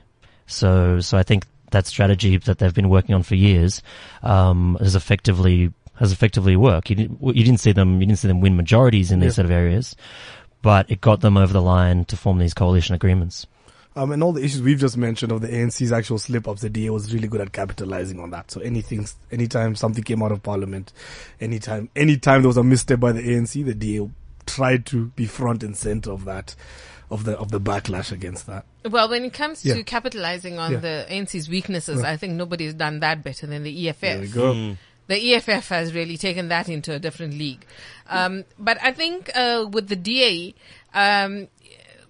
[0.46, 3.82] So, so I think that strategy that they've been working on for years
[4.22, 6.88] um, has effectively has effectively worked.
[6.90, 9.36] You didn't, you didn't see them you didn't see them win majorities in these Yeah.
[9.36, 9.96] sort of areas,
[10.62, 13.46] but it got them over the line to form these coalition agreements.
[13.96, 16.70] Um, and all the issues we've just mentioned of the ANC's actual slip ups, the
[16.70, 18.48] DA was really good at capitalizing on that.
[18.50, 20.92] So anything, anytime something came out of parliament,
[21.40, 24.08] anytime, anytime there was a misstep by the ANC, the DA
[24.46, 26.54] tried to be front and center of that,
[27.10, 28.64] of the, of the backlash against that.
[28.88, 29.74] Well, when it comes Yeah.
[29.74, 30.78] to capitalizing on Yeah.
[30.78, 34.00] the ANC's weaknesses, I think nobody's done that better than the EFF.
[34.00, 34.76] There we go.
[35.08, 37.64] the EFF has really taken that into a different league.
[38.08, 40.54] Um, but I think uh, with the DA,
[40.94, 41.48] um,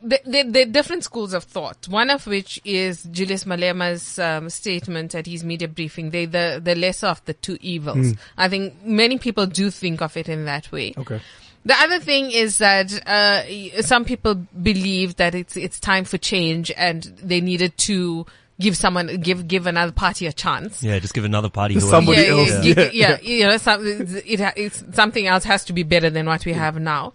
[0.03, 1.87] there the, the different schools of thought.
[1.89, 6.11] One of which is Julius Malema's um, statement at his media briefing.
[6.11, 8.15] They the the lesser of the two evils.
[8.37, 10.95] I think many people do think of it in that way.
[10.97, 11.21] Okay.
[11.65, 16.73] The other thing is that uh, some people believe that it's it's time for change
[16.77, 18.25] and they needed to
[18.61, 20.83] give someone give give another party a chance.
[20.83, 22.75] Yeah, just give another party Somebody yeah, else, yeah, yeah.
[22.75, 26.47] yeah, yeah, you know, some, it, it's, something else has to be better than what
[26.47, 27.15] we have now.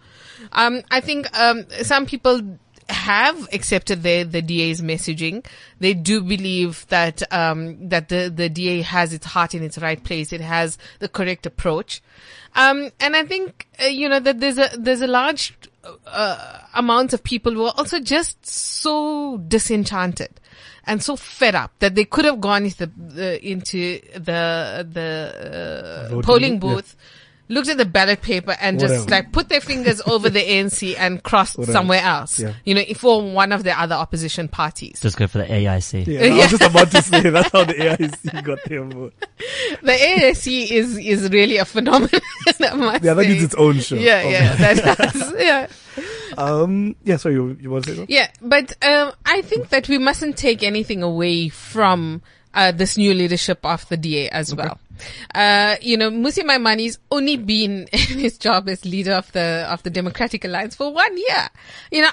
[0.51, 2.57] Um, I think um, some people
[2.89, 5.45] have accepted the the DA's messaging.
[5.79, 10.03] They do believe that um, that the the DA has its heart in its right
[10.03, 10.33] place.
[10.33, 12.01] It has the correct approach,
[12.55, 15.53] um, and I think uh, you know that there's a there's a large
[16.07, 20.39] uh, amount of people who are also just so disenchanted
[20.85, 26.09] and so fed up that they could have gone into the, the into the the
[26.13, 27.05] uh, polling booth, yeah.
[27.47, 30.95] Booth, looked at the ballot paper, and just like put their fingers over the ANC
[30.97, 31.71] and crossed Whatever.
[31.73, 32.39] somewhere else.
[32.39, 32.53] Yeah.
[32.65, 34.99] You know, for one of the other opposition parties.
[34.99, 36.05] just go for the AIC.
[36.07, 39.13] Yeah, I was just about to say that's how the AIC got their vote.
[39.81, 42.09] The ANC is is really a phenomenon.
[42.59, 43.29] I must Yeah, that say.
[43.29, 43.95] needs its own show.
[43.95, 45.33] Yeah, Oh, yeah, that does.
[45.37, 45.67] Yeah.
[46.37, 48.13] Um, yeah, sorry, you, you want to say something?
[48.13, 52.21] Yeah, but um, I think that we mustn't take anything away from
[52.53, 54.77] uh, this new leadership of the DA as well.
[55.33, 59.83] Uh, you know, Mmusi Maimane's only been in his job as leader of the, of
[59.83, 61.47] the Democratic Alliance for one year.
[61.91, 62.09] You know,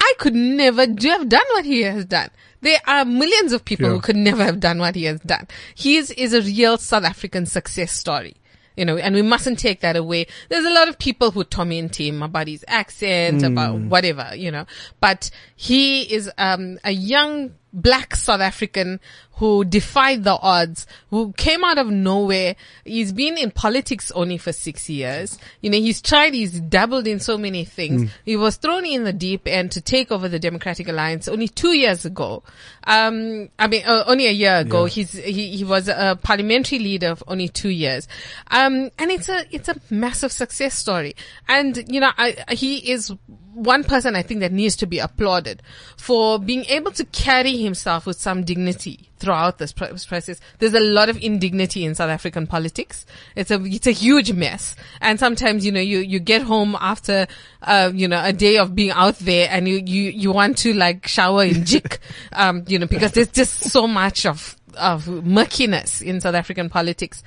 [0.00, 2.30] I could never do, have done what he has done.
[2.60, 3.92] There are millions of people Yeah.
[3.94, 5.46] who could never have done what he has done.
[5.74, 8.36] He is, is a real South African success story.
[8.76, 10.26] You know, and we mustn't take that away.
[10.50, 14.66] There's a lot of people who torment him about his accent, about whatever, you know,
[15.00, 18.98] but he is, um, a young black South African
[19.36, 22.56] who defied the odds, who came out of nowhere.
[22.86, 25.38] He's been in politics only for six years.
[25.60, 28.10] You know, he's tried, he's dabbled in so many things.
[28.24, 31.76] He was thrown in the deep end to take over the Democratic Alliance only two
[31.76, 32.44] years ago.
[32.84, 34.86] Um, I mean, uh, only a year ago.
[34.86, 34.90] Yeah.
[34.90, 38.08] He's, he, he was a parliamentary leader of only two years.
[38.50, 41.14] Um, and it's a, it's a massive success story.
[41.46, 43.12] And, you know, I, he is
[43.56, 45.62] one person I think that needs to be applauded
[45.96, 50.40] for being able to carry himself with some dignity throughout this process.
[50.58, 53.06] There's a lot of indignity in South African politics.
[53.34, 54.76] It's a, it's a huge mess.
[55.00, 57.26] And sometimes, you know, you, you get home after,
[57.62, 60.74] uh, you know, a day of being out there and you, you, you want to
[60.74, 61.98] like shower in jik,
[62.34, 67.22] um, you know, because there's just so much of, of murkiness in South African politics.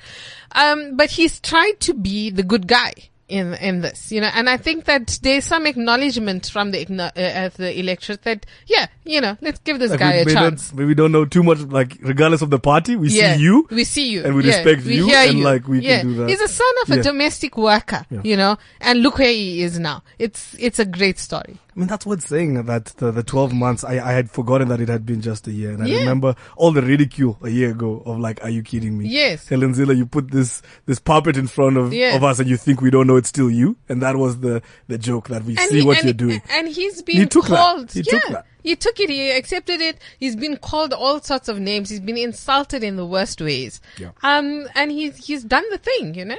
[0.52, 2.92] Um, but he's tried to be the good guy
[3.30, 7.46] in in this, you know, and I think that there's some acknowledgement from the uh,
[7.46, 10.72] of the electorate that yeah, you know, let's give this Like guy we a chance.
[10.72, 13.42] Not, maybe we don't know too much, like regardless of the party, we yeah, see
[13.42, 13.68] you.
[13.70, 15.44] we see you, and we yeah, respect we you, and, you.
[15.44, 16.02] like, we can yeah.
[16.02, 16.28] do that.
[16.28, 20.02] He's a son of a domestic worker, you know, and look where he is now.
[20.18, 21.58] It's it's a great story.
[21.80, 24.82] I mean, that's what's saying that the, the 12 months, I, I had forgotten that
[24.82, 25.70] it had been just a year.
[25.70, 29.06] And I remember all the ridicule a year ago of like, are you kidding me?
[29.08, 29.48] Yes.
[29.48, 32.16] Helen Zille, you put this, this puppet in front of, Yeah.
[32.16, 33.78] of us and you think we don't know it's still you.
[33.88, 36.42] And that was the, the joke that we see he, what and, you're doing.
[36.50, 37.56] And he's been He took that.
[37.56, 37.92] called.
[37.92, 38.18] He yeah.
[38.20, 38.46] took that.
[38.62, 39.08] He took it.
[39.08, 39.98] He accepted it.
[40.18, 41.88] He's been called all sorts of names.
[41.88, 43.80] He's been insulted in the worst ways.
[43.96, 44.10] Yeah.
[44.22, 46.36] Um, and he's, he's done the thing, you know?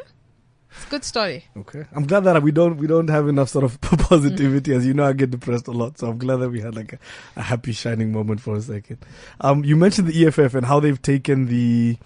[0.75, 1.45] It's a good story.
[1.57, 1.85] Okay.
[1.93, 4.73] I'm glad that we don't, we don't have enough sort of positivity.
[4.73, 5.97] As you know, I get depressed a lot.
[5.97, 6.99] So I'm glad that we had like a,
[7.35, 8.97] a happy shining moment for a second.
[9.41, 11.97] Um, you mentioned the EFF and how they've taken the,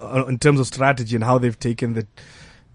[0.00, 2.06] uh, in terms of strategy and how they've taken the,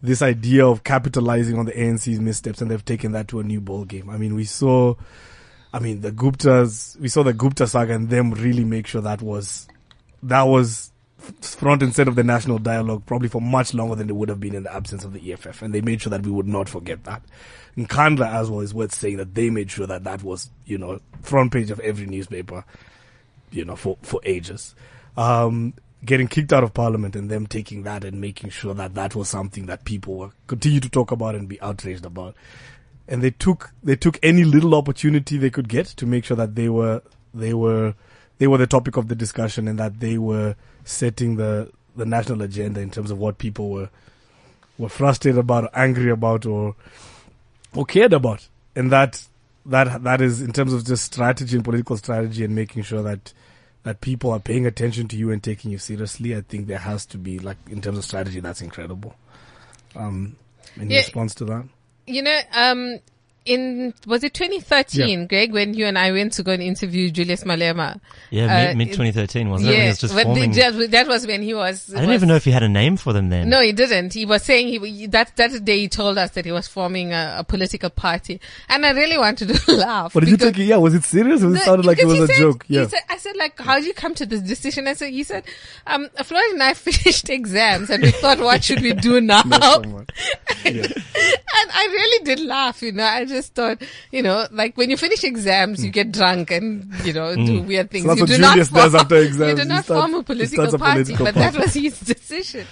[0.01, 3.61] this idea of capitalizing on the ANC's missteps and they've taken that to a new
[3.61, 4.09] ball game.
[4.09, 4.95] I mean, we saw,
[5.73, 9.21] I mean, the Guptas, we saw the Gupta saga and them really make sure that
[9.21, 9.67] was,
[10.23, 14.15] that was front and center of the national dialogue probably for much longer than it
[14.15, 15.61] would have been in the absence of the EFF.
[15.61, 17.21] And they made sure that we would not forget that.
[17.75, 20.99] Nkandla as well is worth saying that they made sure that that was, you know,
[21.21, 22.63] front page of every newspaper,
[23.51, 24.75] you know, for, for ages.
[25.15, 25.73] Um,
[26.05, 29.29] getting kicked out of parliament and them taking that and making sure that that was
[29.29, 32.35] something that people were continue to talk about and be outraged about.
[33.07, 36.55] And they took, they took any little opportunity they could get to make sure that
[36.55, 37.01] they were,
[37.33, 37.95] they were,
[38.37, 40.55] they were the topic of the discussion and that they were
[40.87, 43.89] setting the, the national agenda in terms of what people were,
[44.77, 46.75] were frustrated about or angry about or,
[47.75, 48.47] or cared about.
[48.75, 49.25] And that,
[49.65, 53.33] that, that is in terms of just strategy and political strategy and making sure that,
[53.83, 56.35] that people are paying attention to you and taking you seriously.
[56.35, 59.15] I think there has to be like, in terms of strategy, that's incredible.
[59.95, 60.35] Um,
[60.75, 60.99] in Yeah.
[60.99, 61.65] response to that.
[62.05, 62.99] You know, um,
[63.47, 67.43] in, was it 2013, Greg, when you and I went to go and interview Julius
[67.43, 67.99] Malema?
[68.29, 69.73] Yeah, Uh, mid 2013, wasn't it?
[69.73, 70.51] When he was but forming.
[70.51, 71.89] that, that was when he was.
[71.89, 73.49] I didn't was- even know if he had a name for them then.
[73.49, 74.13] No, he didn't.
[74.13, 77.37] He was saying he that that day he told us that he was forming a,
[77.39, 80.13] a political party, and I really wanted to laugh.
[80.13, 80.65] But did you because- take it?
[80.65, 81.41] Yeah, was it serious?
[81.43, 82.65] Or it sounded like it was a said- joke.
[82.67, 82.87] he Yeah.
[82.87, 84.87] said- I said, like, how did you come to this decision?
[84.87, 85.43] I said, he said,
[85.87, 89.41] um, Floyd and I finished exams and we thought, what should we do now?
[89.45, 90.05] Not someone.
[90.65, 90.87] Yeah.
[91.59, 93.03] And I really did laugh, you know.
[93.03, 97.13] I just thought, you know, like when you finish exams, you get drunk and, you
[97.13, 98.03] know, do weird things.
[98.03, 98.09] Hmm.
[98.09, 99.49] that's you what do not does form, after exams.
[99.59, 102.65] You do not starts- form a political a party, political but that was his decision.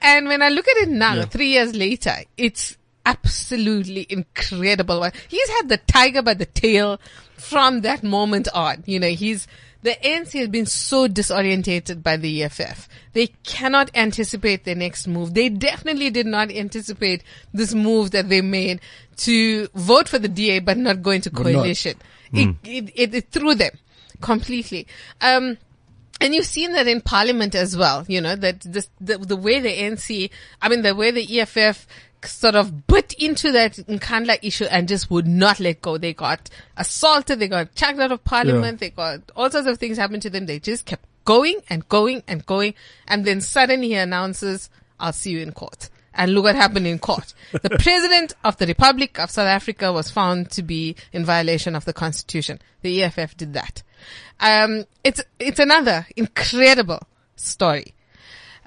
[0.00, 1.24] And when I look at it now, Yeah.
[1.26, 2.76] three years later, it's
[3.06, 5.08] absolutely incredible.
[5.28, 7.00] He's had the tiger by the tail
[7.36, 8.82] from that moment on.
[8.86, 9.46] You know, he's,
[9.82, 12.88] the ANC has been so disorientated by the EFF.
[13.12, 15.34] They cannot anticipate their next move.
[15.34, 18.80] They definitely did not anticipate this move that they made
[19.18, 21.96] to vote for the DA but not go into coalition.
[22.32, 23.72] It, it, it, it threw them
[24.20, 24.86] completely.
[25.20, 25.58] Um,
[26.20, 29.58] and you've seen that in parliament as well, you know, that this, the, the way
[29.58, 30.30] the NC,
[30.62, 31.86] I mean, the way the EFF
[32.26, 35.98] sort of bit into that Nkandla issue and just would not let go.
[35.98, 39.98] They got assaulted, they got chucked out of parliament, they got all sorts of things
[39.98, 40.46] happened to them.
[40.46, 42.74] They just kept going and going and going.
[43.06, 45.88] And then suddenly he announces, I'll see you in court.
[46.14, 47.32] And look what happened in court.
[47.52, 51.86] The president of the Republic of South Africa was found to be in violation of
[51.86, 52.60] the constitution.
[52.82, 53.82] The EFF did that.
[54.38, 57.00] Um, it's, it's another incredible
[57.36, 57.94] story.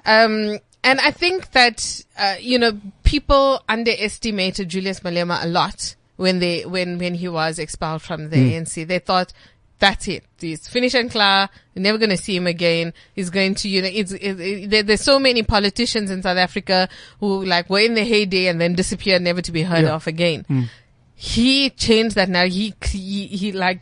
[0.04, 6.38] Um, and I think that, uh, you know, people underestimated Julius Malema a lot when
[6.38, 8.86] they, when, when he was expelled from the ANC.
[8.86, 9.32] They thought,
[9.78, 10.24] that's it.
[10.40, 11.50] He's finished and clear.
[11.74, 12.94] You're never going to see him again.
[13.14, 16.38] He's going to, you know, it's, it, it, there, there's so many politicians in South
[16.38, 16.88] Africa
[17.20, 19.94] who like were in the heyday and then disappeared, never to be heard Yeah.
[19.94, 20.70] of again.
[21.14, 22.46] He changed that now.
[22.46, 23.80] He, he, he like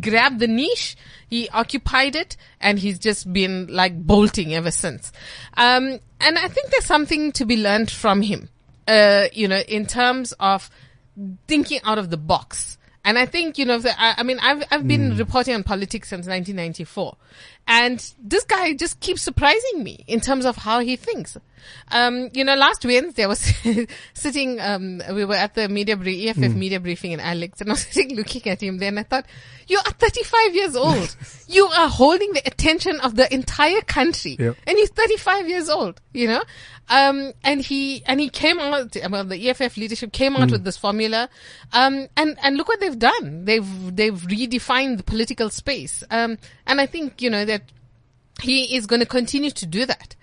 [0.00, 0.96] grabbed the niche,
[1.28, 5.12] he occupied it, and he's just been like bolting ever since.
[5.56, 8.48] Um, and I think there's something to be learned from him,
[8.86, 10.70] uh, you know, in terms of
[11.46, 12.78] thinking out of the box.
[13.04, 16.26] And I think, you know, I, I mean, I've, I've been reporting on politics since
[16.26, 17.16] 1994.
[17.66, 21.36] And this guy just keeps surprising me in terms of how he thinks.
[21.92, 23.52] Um, you know, last Wednesday I was
[24.14, 27.74] sitting, um, we were at the media brief, EFF media briefing in Alex and I
[27.74, 29.24] was sitting looking at him then I thought,
[29.66, 31.16] you are 35 years old.
[31.48, 34.36] you are holding the attention of the entire country.
[34.38, 34.56] Yep.
[34.66, 36.42] And he's 35 years old, you know?
[36.90, 40.76] Um, and he, and he came out, well, the EFF leadership came out with this
[40.76, 41.30] formula.
[41.72, 43.44] Um, and, and look what they've done.
[43.44, 46.02] They've, they've redefined the political space.
[46.10, 46.36] Um,
[46.66, 47.62] and I think, you know, that
[48.42, 50.16] he is going to continue to do that.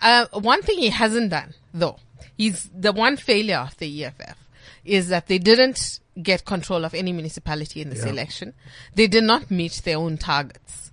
[0.00, 1.98] Uh, one thing he hasn't done, though,
[2.38, 4.38] is the one failure of the EFF
[4.84, 8.10] is that they didn't get control of any municipality in this Yeah.
[8.12, 8.54] election.
[8.94, 10.90] They did not meet their own targets.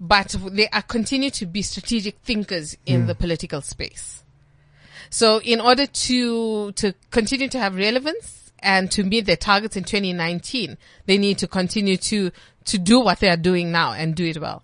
[0.00, 4.24] But they are continue to be strategic thinkers in the political space.
[5.10, 9.84] So in order to, to continue to have relevance and to meet their targets in
[9.84, 12.30] 2019, they need to continue to,
[12.66, 14.62] to do what they are doing now and do it well.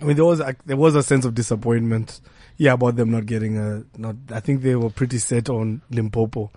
[0.00, 2.20] I mean, there was a, there was a sense of disappointment,
[2.56, 4.16] yeah, about them not getting a not.
[4.30, 6.50] I think they were pretty set on Limpopo,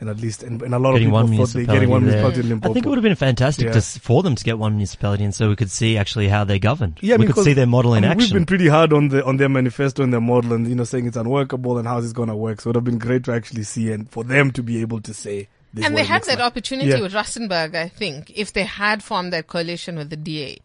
[0.00, 1.90] and at least and, and a lot Getting of one people thought they municipality getting
[1.90, 2.10] one there.
[2.12, 2.70] municipality in Limpopo.
[2.70, 3.72] I think it would have been fantastic Yeah.
[3.72, 6.58] to, for them to get one municipality, and so we could see actually how they're
[6.58, 6.98] governed.
[7.00, 8.34] Yeah, we could because, see their model in I mean, action.
[8.34, 10.84] We've been pretty hard on the on their manifesto and their model, and you know,
[10.84, 12.60] saying it's unworkable and how it's going to work.
[12.60, 15.00] So it would have been great to actually see and for them to be able
[15.00, 15.48] to say.
[15.74, 16.46] This and they had that like.
[16.46, 17.00] opportunity Yeah.
[17.00, 20.58] with Rustenburg, I think, if they had formed that coalition with the DA.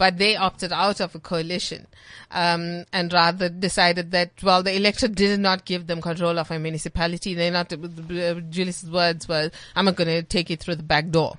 [0.00, 1.86] But they opted out of a coalition,
[2.30, 6.58] um, and rather decided that, well, the electorate did not give them control of a
[6.58, 7.34] municipality.
[7.34, 11.10] They're not, uh, Julius's words were, I'm not going to take it through the back
[11.10, 11.36] door.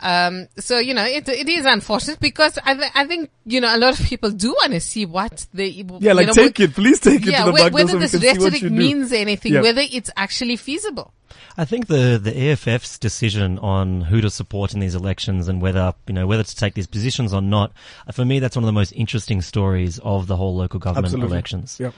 [0.00, 3.74] Um, so, you know, it, it is unfortunate because I, th- I think, you know,
[3.74, 5.68] a lot of people do want to see what they,
[6.00, 7.98] Yeah, like know, take it, please take it yeah, to the whe- back whether so
[7.98, 8.74] this can see what rhetoric you do.
[8.74, 9.62] means anything, Yeah.
[9.62, 11.12] whether it's actually feasible.
[11.56, 15.94] I think the the EFF's decision on who to support in these elections and whether
[16.08, 17.72] you know whether to take these positions or not,
[18.08, 21.06] uh, for me that's one of the most interesting stories of the whole local government
[21.06, 21.32] Absolutely.
[21.32, 21.76] elections.
[21.78, 21.92] Yeah.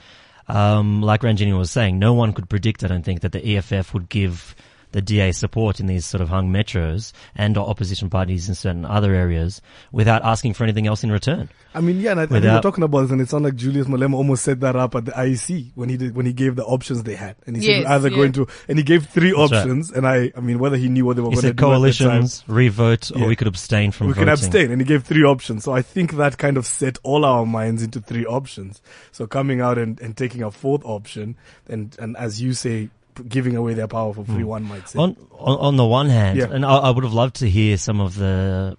[0.48, 3.92] Um, like Ranjeni was saying, no one could predict, I don't think, that the EFF
[3.94, 4.54] would give
[4.92, 9.14] the DA support in these sort of hung metros and opposition parties in certain other
[9.14, 9.60] areas
[9.92, 11.48] without asking for anything else in return.
[11.74, 13.56] I mean, yeah, and I, I think we're talking about this, and it sounded like
[13.56, 16.56] Julius Malema almost set that up at the IEC when he did when he gave
[16.56, 18.16] the options they had, and he said Yes, we're either yeah.
[18.16, 19.58] going to, and he gave three That's right.
[19.60, 21.56] options, and I, I mean, whether he knew what they were He going to said
[21.56, 21.80] do at the time,
[22.22, 24.24] coalitions, revote, or we could abstain from we voting.
[24.26, 25.64] can abstain, and he gave three options.
[25.64, 28.80] So I think that kind of set all our minds into three options.
[29.12, 31.36] So coming out and, and taking a fourth option,
[31.68, 32.90] and and as you say, p-
[33.28, 34.98] giving away their power for free, one might say.
[34.98, 36.48] On, on on the one hand, Yeah.
[36.50, 38.76] and I, I would have loved to hear some of the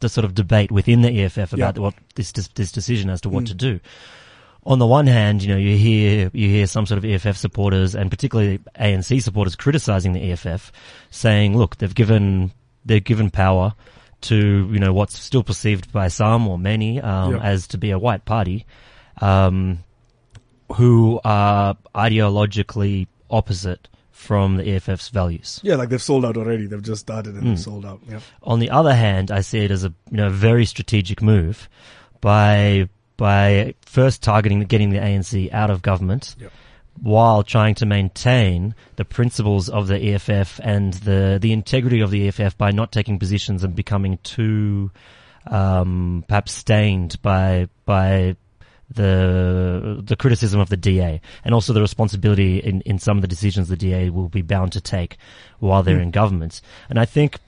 [0.00, 1.82] the sort of debate within the EFF about Yeah.
[1.82, 3.48] what this this decision as to what Mm.
[3.48, 3.80] to do.
[4.66, 7.94] On the one hand, you know, you hear you hear some sort of EFF supporters
[7.94, 10.70] and particularly ANC supporters criticizing the EFF,
[11.10, 12.52] saying, "Look, they've given
[12.84, 13.72] they've given power
[14.22, 17.40] to you know what's still perceived by some or many um, Yeah.
[17.40, 18.66] as to be a white party."
[19.22, 19.80] Um,
[20.74, 25.60] who are ideologically opposite from the EFF's values.
[25.62, 26.66] yeah, like they've sold out already.
[26.66, 27.58] They've just started and Mm.
[27.58, 28.00] sold out.
[28.08, 28.20] Yeah.
[28.42, 31.68] On the other hand, I see it as a you know very strategic move
[32.20, 36.52] by by first targeting getting the ANC out of government Yep.
[37.02, 42.28] while trying to maintain the principles of the EFF and the the integrity of the
[42.28, 44.90] EFF by not taking positions and becoming too
[45.46, 48.36] um, perhaps stained by by
[48.92, 53.28] the the criticism of the DA and also the responsibility in, in some of the
[53.28, 55.16] decisions the DA will be bound to take
[55.60, 56.02] while they're hmm.
[56.02, 56.60] in government.
[56.88, 57.38] And I think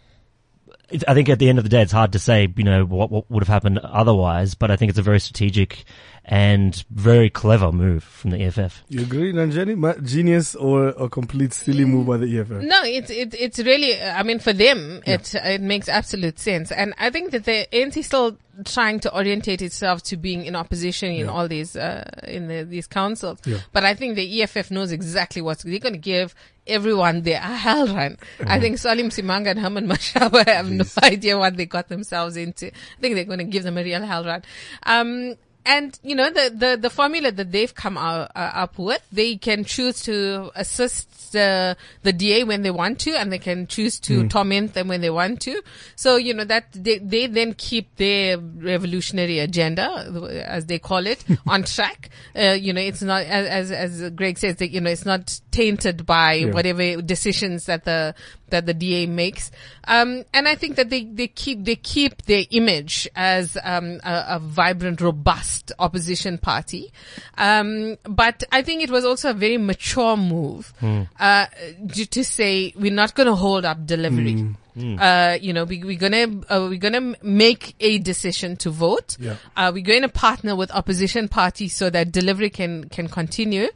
[1.09, 3.11] I think at the end of the day, it's hard to say, you know, what,
[3.11, 5.85] what would have happened otherwise, but I think it's a very strategic
[6.25, 8.85] and very clever move from the EFF.
[8.89, 9.77] You agree, Ranjeni?
[9.77, 12.51] Ma- Genius or a complete silly move by the EFF?
[12.63, 14.01] No, it's it's it's really.
[14.01, 17.97] I mean, for them, it it makes absolute sense, and I think that the ANC
[17.97, 21.33] is still trying to orientate itself to being in opposition in Yeah.
[21.33, 23.39] all these uh, in the, these councils.
[23.45, 23.59] Yeah.
[23.73, 26.35] But I think the EFF knows exactly what they're going to give
[26.69, 28.17] everyone their hell run.
[28.47, 32.67] I think Solly Msimanga and Herman Mashaba have no idea what they got themselves into.
[32.69, 34.43] I think they're going to give them a real hell run.
[34.85, 35.35] Um,
[35.65, 39.37] and you know the, the, the formula that they've come out, uh, up with, they
[39.37, 43.99] can choose to assist the the DA when they want to, and they can choose
[44.01, 45.63] to torment them when they want to.
[45.97, 51.25] So you know that they they then keep their revolutionary agenda, as they call it,
[51.47, 52.11] on track.
[52.37, 55.41] Uh, you know, it's not as as, as Greg says, that, you know, it's not
[55.51, 56.47] tainted by Yeah.
[56.53, 58.15] whatever decisions that the
[58.53, 59.51] that the DA makes.
[59.85, 64.25] Um, and I think that they, they keep they keep their image as um, a,
[64.37, 66.93] a vibrant, robust opposition party.
[67.37, 70.73] Um, but I think it was also a very mature move
[71.19, 71.47] uh,
[71.95, 74.55] to to say we're not going to hold up delivery.
[74.77, 79.17] Uh, you know, we, we're gonna uh, we're gonna make a decision to vote.
[79.21, 79.37] Yeah.
[79.57, 83.69] Uh, we're going to partner with opposition parties so that delivery can can continue.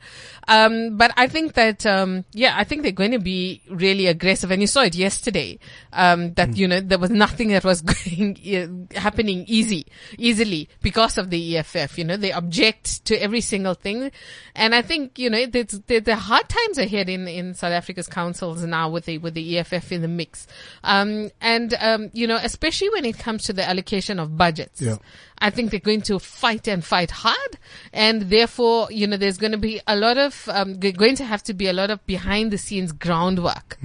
[0.48, 4.50] Um, but I think that um, yeah, I think they're going to be really aggressive,
[4.50, 5.58] and you saw it yesterday.
[5.92, 9.86] Um, that you know there was nothing that was going happening easy
[10.18, 11.98] easily because of the EFF.
[11.98, 14.10] You know they object to every single thing,
[14.54, 17.72] and I think you know there's there, there are hard times ahead in in South
[17.72, 20.46] Africa's councils now with the with the EFF in the mix.
[20.86, 24.80] Um, and um, you know especially when it comes to the allocation of budgets.
[24.80, 24.96] Yeah.
[25.38, 27.58] I think they're going to fight and fight hard,
[27.92, 31.24] and therefore, you know, there's going to be a lot of um, g- going to
[31.26, 33.76] have to be a lot of behind the scenes groundwork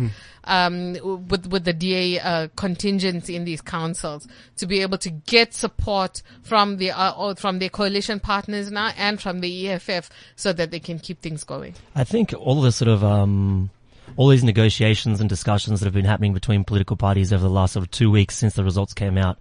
[0.46, 0.94] um,
[1.28, 4.28] with with the DA uh, contingents in these councils
[4.58, 9.22] to be able to get support from the uh, from their coalition partners now and
[9.22, 11.76] from the EFF so that they can keep things going.
[11.96, 13.70] I think all the sort of um,
[14.18, 17.74] all these negotiations and discussions that have been happening between political parties over the last
[17.74, 19.38] sort of two weeks since the results came out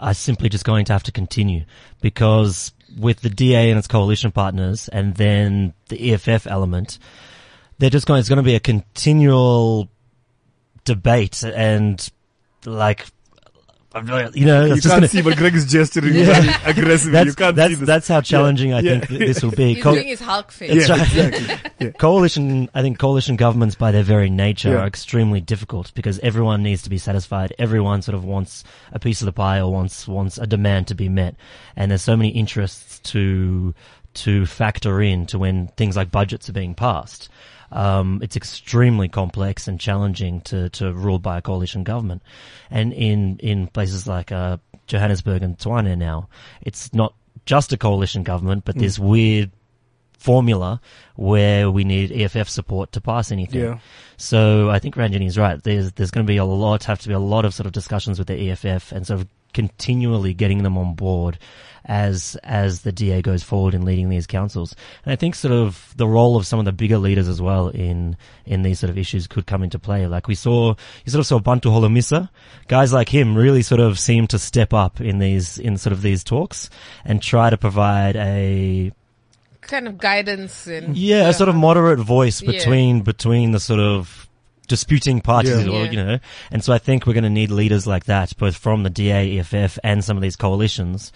[0.00, 1.64] are simply just going to have to continue
[2.00, 6.98] because with the DA and its coalition partners and then the EFF element,
[7.78, 9.88] they're just going, it's going to be a continual
[10.84, 12.08] debate and
[12.64, 13.06] like,
[14.34, 16.24] you know, You just can't gonna, see, but Greg is gesturing Yeah.
[16.40, 17.12] very aggressively.
[17.12, 17.86] that's, you can't that's, see this.
[17.86, 19.74] that's how challenging I think th- this will be.
[19.74, 20.88] He's Co- doing his Hulk face.
[20.88, 21.16] yeah, right.
[21.16, 21.92] exactly.
[21.98, 24.78] coalition, I think coalition governments by their very nature Yeah.
[24.80, 27.52] are extremely difficult because everyone needs to be satisfied.
[27.58, 30.94] Everyone sort of wants a piece of the pie or wants, wants a demand to
[30.94, 31.36] be met.
[31.76, 33.74] And there's so many interests to,
[34.14, 37.28] to factor in to when things like budgets are being passed.
[37.72, 42.22] Um, it's extremely complex and challenging to, to rule by a coalition government.
[42.70, 46.28] And in, in places like, uh, Johannesburg and Tshwane now,
[46.60, 47.14] it's not
[47.46, 49.50] just a coalition government, but this weird
[50.18, 50.80] formula
[51.16, 53.60] where we need EFF support to pass anything.
[53.60, 53.78] Yeah.
[54.16, 55.62] So I think Ranjeni is right.
[55.62, 57.72] There's there's going to be a lot, have to be a lot of sort of
[57.72, 61.38] discussions with the EFF and sort of continually getting them on board
[61.86, 64.74] as as the DA goes forward in leading these councils.
[65.04, 67.68] And I think sort of the role of some of the bigger leaders as well
[67.68, 68.16] in
[68.46, 70.06] in these sort of issues could come into play.
[70.06, 70.74] Like we saw,
[71.04, 72.28] you sort of saw Bantu Holomisa,
[72.68, 76.02] guys like him really sort of seem to step up in these in sort of
[76.02, 76.70] these talks
[77.04, 78.92] and try to provide a
[79.60, 82.50] Kind of guidance and yeah, a sort of moderate voice Yeah.
[82.52, 84.28] between between the sort of
[84.68, 85.72] disputing parties, Yeah.
[85.72, 86.18] or, you know.
[86.50, 89.38] And so I think we're going to need leaders like that, both from the DA,
[89.38, 91.12] EFF, and some of these coalitions,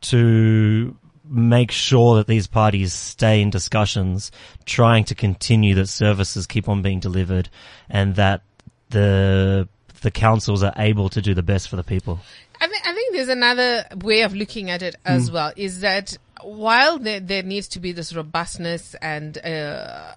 [0.00, 4.30] to make sure that these parties stay in discussions,
[4.64, 7.48] trying to continue that services keep on being delivered,
[7.88, 8.42] and that
[8.90, 9.68] the
[10.02, 12.20] the councils are able to do the best for the people.
[12.60, 15.52] I think I think there's another way of looking at it as well.
[15.56, 20.14] Is that while there there needs to be this robustness and uh,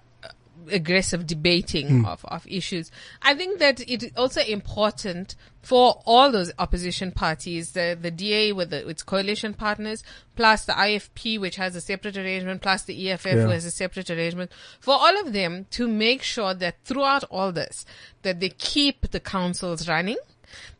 [0.72, 2.04] aggressive debating hmm.
[2.04, 2.90] of, of issues,
[3.22, 8.52] I think that it is also important for all those opposition parties, the the DA
[8.52, 10.02] with the, its coalition partners,
[10.34, 13.42] plus the IFP, which has a separate arrangement, plus the EFF, Yeah.
[13.42, 14.50] who has a separate arrangement,
[14.80, 17.86] for all of them to make sure that throughout all this,
[18.22, 20.18] that they keep the councils running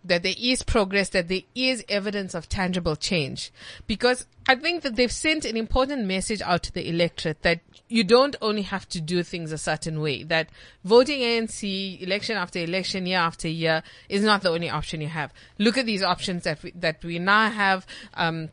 [0.04, 3.52] that there is progress, that there is evidence of tangible change.
[3.86, 8.04] Because I think that they've sent an important message out to the electorate that you
[8.04, 10.48] don't only have to do things a certain way, that
[10.82, 15.32] voting ANC election after election, year after year is not the only option you have.
[15.58, 18.48] Look at these options that we, that we now have, um,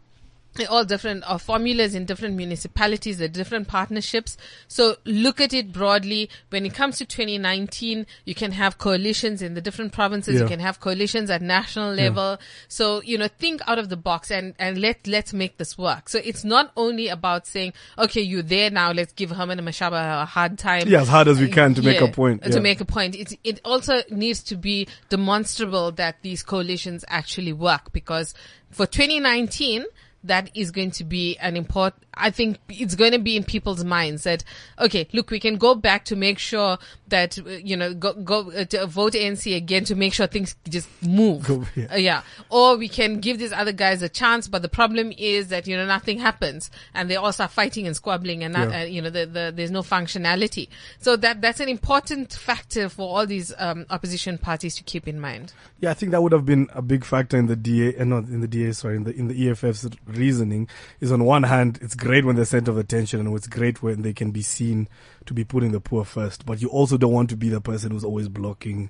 [0.65, 4.37] all different uh, formulas in different municipalities, the different partnerships.
[4.67, 6.29] So look at it broadly.
[6.49, 10.39] When it comes to 2019, you can have coalitions in the different provinces.
[10.39, 12.39] You can have coalitions at national level.
[12.67, 16.09] So, you know, think out of the box and, and let, let's make this work.
[16.09, 18.91] So it's not only about saying, okay, you're there now.
[18.91, 20.87] Let's give Herman and Mashaba a hard time.
[20.87, 23.15] Yeah, as hard as we can to make a point, To make a point.
[23.15, 28.33] It, it also needs to be demonstrable that these coalitions actually work because
[28.69, 29.85] for 2019,
[30.23, 33.83] that is going to be an important, I think it's going to be in people's
[33.83, 34.43] minds that,
[34.79, 36.77] okay, look, we can go back to make sure
[37.09, 40.55] that uh, you know go go uh, to vote ANC again to make sure things
[40.67, 41.45] just move.
[41.45, 41.87] Go- yeah.
[41.93, 42.21] Uh, yeah.
[42.49, 45.75] Or we can give these other guys a chance, but the problem is that, you
[45.75, 48.81] know, nothing happens and they all start fighting and squabbling and, not, Yeah.
[48.81, 50.69] uh, you know, the, the, there's no functionality.
[50.99, 55.19] So that, that's an important factor for all these, um, opposition parties to keep in
[55.19, 55.53] mind.
[55.79, 58.25] Yeah, I think that would have been a big factor in the DA, and not
[58.25, 60.67] in the DA, sorry, in the in the EFF's reasoning.
[60.99, 64.01] Is on one hand, it's great when they're center of attention, and it's great when
[64.01, 64.89] they can be seen
[65.29, 66.45] to be putting the poor first.
[66.45, 68.89] But you also don't want to be the person who's always blocking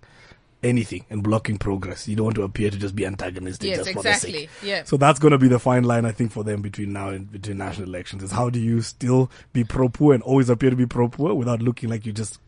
[0.62, 2.08] anything and blocking progress.
[2.08, 4.32] You don't want to appear to just be antagonistic Yes, just for the exactly.
[4.42, 4.50] sake.
[4.62, 4.84] Yeah.
[4.84, 7.32] So that's going to be the fine line, I think, for them between now and
[7.32, 8.24] between national elections.
[8.24, 11.34] Is how do you still be pro poor and always appear to be pro poor
[11.34, 12.40] without looking like you just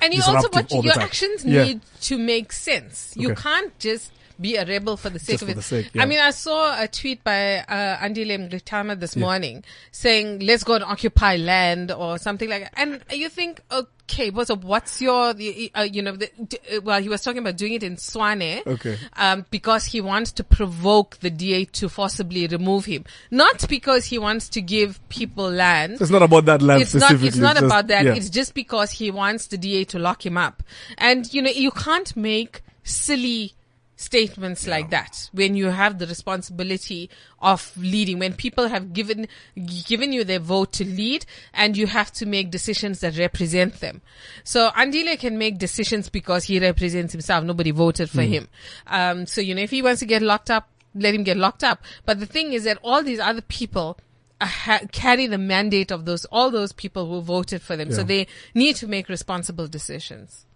[0.00, 1.02] And you also, what your time.
[1.02, 1.64] actions Yeah.
[1.64, 3.12] need to make sense.
[3.16, 3.42] You Okay.
[3.42, 5.56] can't just be a rebel for the sake Just of it.
[5.56, 10.40] the sake, I mean, I saw a tweet by uh, Andile Mngxitama this morning saying,
[10.40, 12.72] "Let's go and occupy land" or something like that.
[12.76, 15.30] And you think, okay, what's what's your,
[15.74, 18.66] uh, you know, the, d- uh, well, he was talking about doing it in Tshwane,
[18.66, 18.96] Okay.
[19.16, 24.18] um, because he wants to provoke the DA to forcibly remove him, not because he
[24.18, 27.66] wants to give people land It's not about that land it's not it's not just-
[27.66, 28.14] about that yeah.
[28.14, 30.62] it's just because he wants the DA to lock him up
[30.96, 33.52] and you know you can't make silly
[33.98, 35.28] statements like that.
[35.32, 39.26] When you have the responsibility of leading when people have given
[39.86, 44.00] given you their vote to lead and you have to make decisions that represent them.
[44.44, 47.42] So andile can make decisions because he represents himself.
[47.42, 48.48] Nobody voted for him.
[48.86, 51.64] Um so you know if he wants to get locked up let him get locked
[51.64, 51.82] up.
[52.06, 53.98] But the thing is that all these other people
[54.40, 57.90] uh, ha- carry the mandate of those all those people who voted for them.
[57.90, 60.46] So they need to make responsible decisions.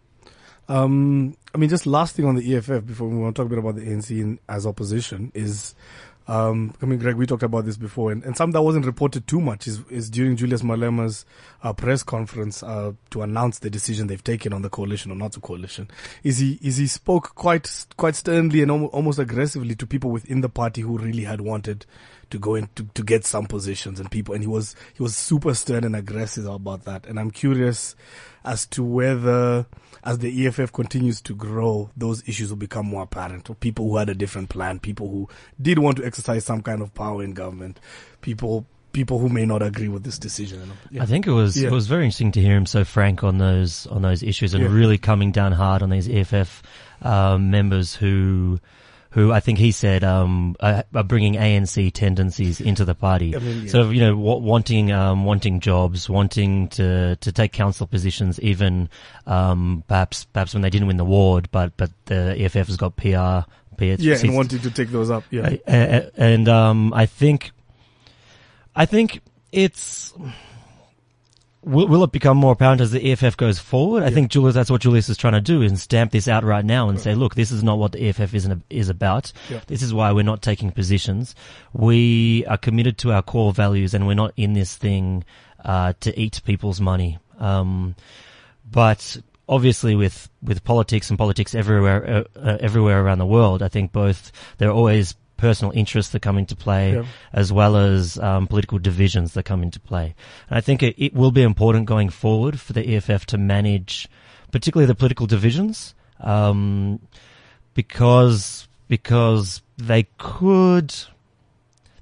[0.72, 3.50] Um, I mean, just last thing on the EFF before we want to talk a
[3.50, 5.74] bit about the ANC as opposition is,
[6.28, 9.26] um, I mean, Greg, we talked about this before, and, and something that wasn't reported
[9.26, 11.26] too much is, is during Julius Malema's
[11.62, 15.32] uh, press conference uh, to announce the decision they've taken on the coalition or not
[15.32, 15.90] to coalition.
[16.22, 20.48] Is he is he spoke quite quite sternly and almost aggressively to people within the
[20.48, 21.84] party who really had wanted
[22.32, 25.14] to go in to, to get some positions and people and he was he was
[25.14, 27.94] super stern and aggressive about that and I'm curious
[28.44, 29.66] as to whether
[30.02, 33.96] as the EFF continues to grow those issues will become more apparent or people who
[33.98, 35.28] had a different plan people who
[35.60, 37.78] did want to exercise some kind of power in government
[38.22, 41.02] people people who may not agree with this decision yeah.
[41.02, 41.68] I think it was Yeah.
[41.68, 44.62] it was very interesting to hear him so frank on those on those issues and
[44.64, 44.70] Yeah.
[44.72, 46.62] really coming down hard on these EFF
[47.02, 48.58] um, members who
[49.12, 53.36] who I think he said um, are, are bringing ANC tendencies into the party.
[53.36, 53.70] I mean, yeah.
[53.70, 58.40] Sort of you know wa- wanting um, wanting jobs, wanting to to take council positions,
[58.40, 58.88] even
[59.26, 62.96] um, perhaps perhaps when they didn't win the ward, but but the EFF has got
[62.96, 63.48] PR.
[63.76, 67.52] PR yeah and wanting to take those up yeah uh, and um, I think,
[68.76, 70.12] I think it's.
[71.64, 74.02] Will, will it become more apparent as the EFF goes forward?
[74.02, 76.64] I think Julius, that's what Julius is trying to do, is stamp this out right
[76.64, 79.32] now and say, look, this is not what the EFF is, is about.
[79.48, 79.60] Yeah.
[79.68, 81.36] This is why we're not taking positions.
[81.72, 85.24] We are committed to our core values and we're not in this thing,
[85.64, 87.18] uh, to eat people's money.
[87.38, 87.94] Um,
[88.68, 93.68] but obviously with, with politics and politics everywhere, uh, uh, everywhere around the world, I
[93.68, 97.05] think both, there are always personal interests that come into play Yeah.
[97.32, 100.14] as well as um, political divisions that come into play.
[100.49, 104.09] And I think it, it will be important going forward for the EFF to manage
[104.53, 107.01] particularly the political divisions, um,
[107.74, 110.95] because, because they could,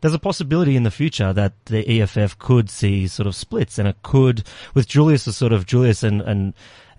[0.02, 3.88] there's a possibility in the future that the EFF could see sort of splits and
[3.88, 4.42] it could,
[4.74, 6.52] with Julius as sort of Julius and, and,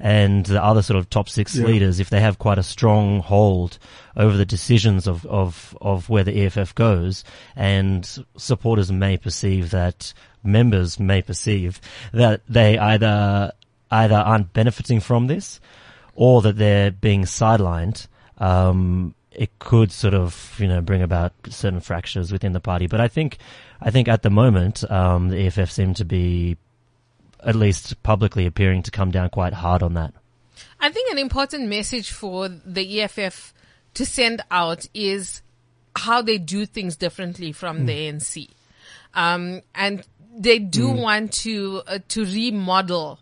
[0.04, 1.66] and the other sort of top six Yeah.
[1.68, 3.78] leaders, if they have quite a strong hold
[4.18, 7.24] over the decisions of, of, of where the EFF goes
[7.56, 10.12] and supporters may perceive that
[10.44, 11.80] members may perceive
[12.14, 13.52] that they either,
[13.92, 15.60] either aren't benefiting from this
[16.16, 18.08] or that they're being sidelined,
[18.40, 22.88] um, it could sort of, you know, bring about certain fractures within the party.
[22.88, 23.38] But I think,
[23.80, 26.58] I think at the moment, um, the EFF seem to be
[27.44, 30.14] at least publicly appearing to come down quite hard on that.
[30.80, 33.54] I think an important message for the EFF
[33.94, 35.42] to send out is
[35.96, 38.50] how they do things differently from the ANC.
[39.14, 43.20] Um, and they do want to, uh, to remodel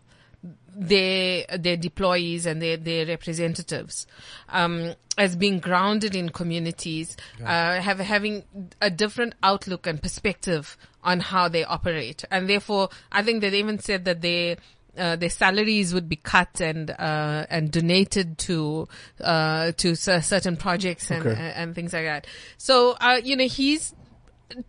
[0.72, 4.06] their their deployees and their their representatives
[4.48, 8.44] um, as being grounded in communities, uh, have having
[8.80, 13.78] a different outlook and perspective on how they operate, and therefore, I think they even
[13.78, 14.56] said that they.
[14.98, 18.88] Uh, their salaries would be cut and uh, and donated to
[19.22, 21.52] uh, to cer- certain projects and, Okay.
[21.54, 22.26] and things like that.
[22.58, 23.94] So uh, you know he's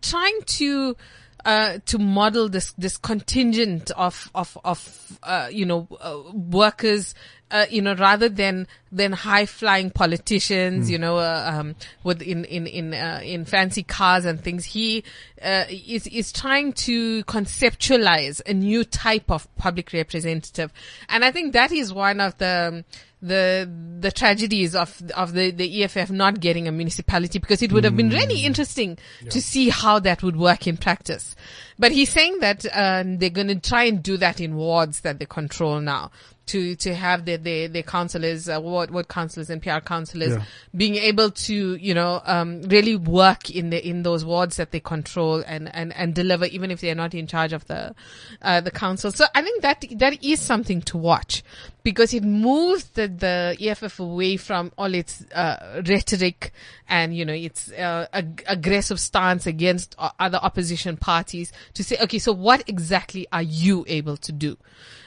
[0.00, 0.96] trying to
[1.44, 7.16] uh, to model this this contingent of of of uh, you know uh, workers
[7.52, 12.46] uh, you know, rather than than high flying politicians, you know, uh, um, with in
[12.46, 15.04] in in uh, in fancy cars and things, he
[15.42, 20.72] uh, is is trying to conceptualize a new type of public representative,
[21.10, 22.84] and I think that is one of the um,
[23.22, 27.84] the the tragedies of of the the EFF not getting a municipality because it would
[27.84, 28.98] have been really interesting
[29.30, 31.36] to see how that would work in practice.
[31.78, 35.18] But he's saying that uh, they're going to try and do that in wards that
[35.18, 36.10] they control now.
[36.46, 40.44] To to have their their, their councillors, uh, ward ward councillors and PR councillors Yeah.
[40.76, 44.80] being able to you know um, really work in the in those wards that they
[44.80, 47.94] control and and and deliver even if they're not in charge of the
[48.42, 49.12] uh, the council.
[49.12, 51.44] So I think that that is something to watch
[51.84, 56.52] because it moves the the EFF away from all its uh, rhetoric
[56.88, 62.18] and you know its uh, ag- aggressive stance against other opposition parties to say okay
[62.18, 64.56] so what exactly are you able to do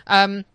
[0.07, 0.45] um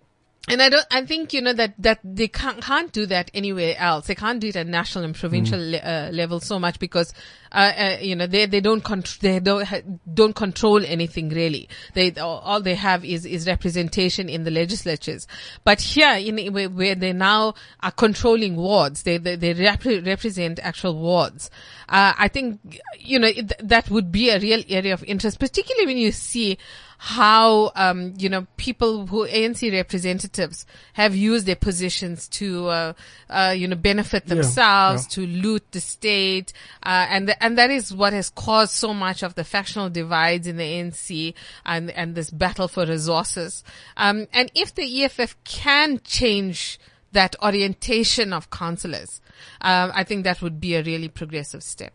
[0.48, 3.74] and I don't, I think, you know, that, that they can't, can't do that anywhere
[3.78, 4.06] else.
[4.06, 7.12] They can't do it at national and provincial le- uh, level so much because,
[7.52, 9.82] uh, uh, you know, they, they don't contr they don't, ha-
[10.12, 11.68] don't control anything really.
[11.92, 15.26] They, all all they have is, is representation in the legislatures.
[15.62, 20.58] But here, in, where, where they now are controlling wards, they, they, they rep- represent
[20.60, 21.50] actual wards.
[21.86, 25.86] Uh, I think, you know, it, that would be a real area of interest, particularly
[25.86, 26.56] when you see
[27.02, 32.92] how um, you know people who ANC representatives have used their positions to uh,
[33.30, 35.14] uh, you know benefit themselves, yeah.
[35.14, 39.22] to loot the state, uh, and th- and that is what has caused so much
[39.22, 41.32] of the factional divides in the ANC
[41.64, 43.64] and and this battle for resources.
[43.96, 46.78] Um, and if the EFF can change
[47.12, 49.22] that orientation of councillors,
[49.62, 51.94] um, I think that would be a really progressive step.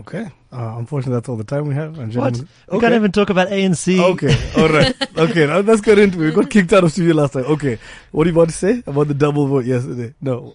[0.00, 0.26] Okay.
[0.52, 1.98] Uh, unfortunately, that's all the time we have.
[1.98, 2.34] And What?
[2.34, 3.98] gentlemen- We can't even talk about ANC.
[4.00, 4.94] Okay, all right.
[5.16, 6.26] Okay, now let's get into it.
[6.26, 7.44] We got kicked out of studio last time.
[7.44, 7.78] Okay,
[8.10, 10.14] what are you about to say about the double vote yesterday?
[10.20, 10.54] No.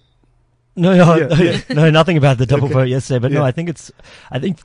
[0.76, 1.60] No, no, Yeah, no, yeah.
[1.70, 2.74] no, nothing about the double Okay.
[2.74, 3.18] vote yesterday.
[3.20, 3.90] But no, I think it's,
[4.30, 4.58] I think,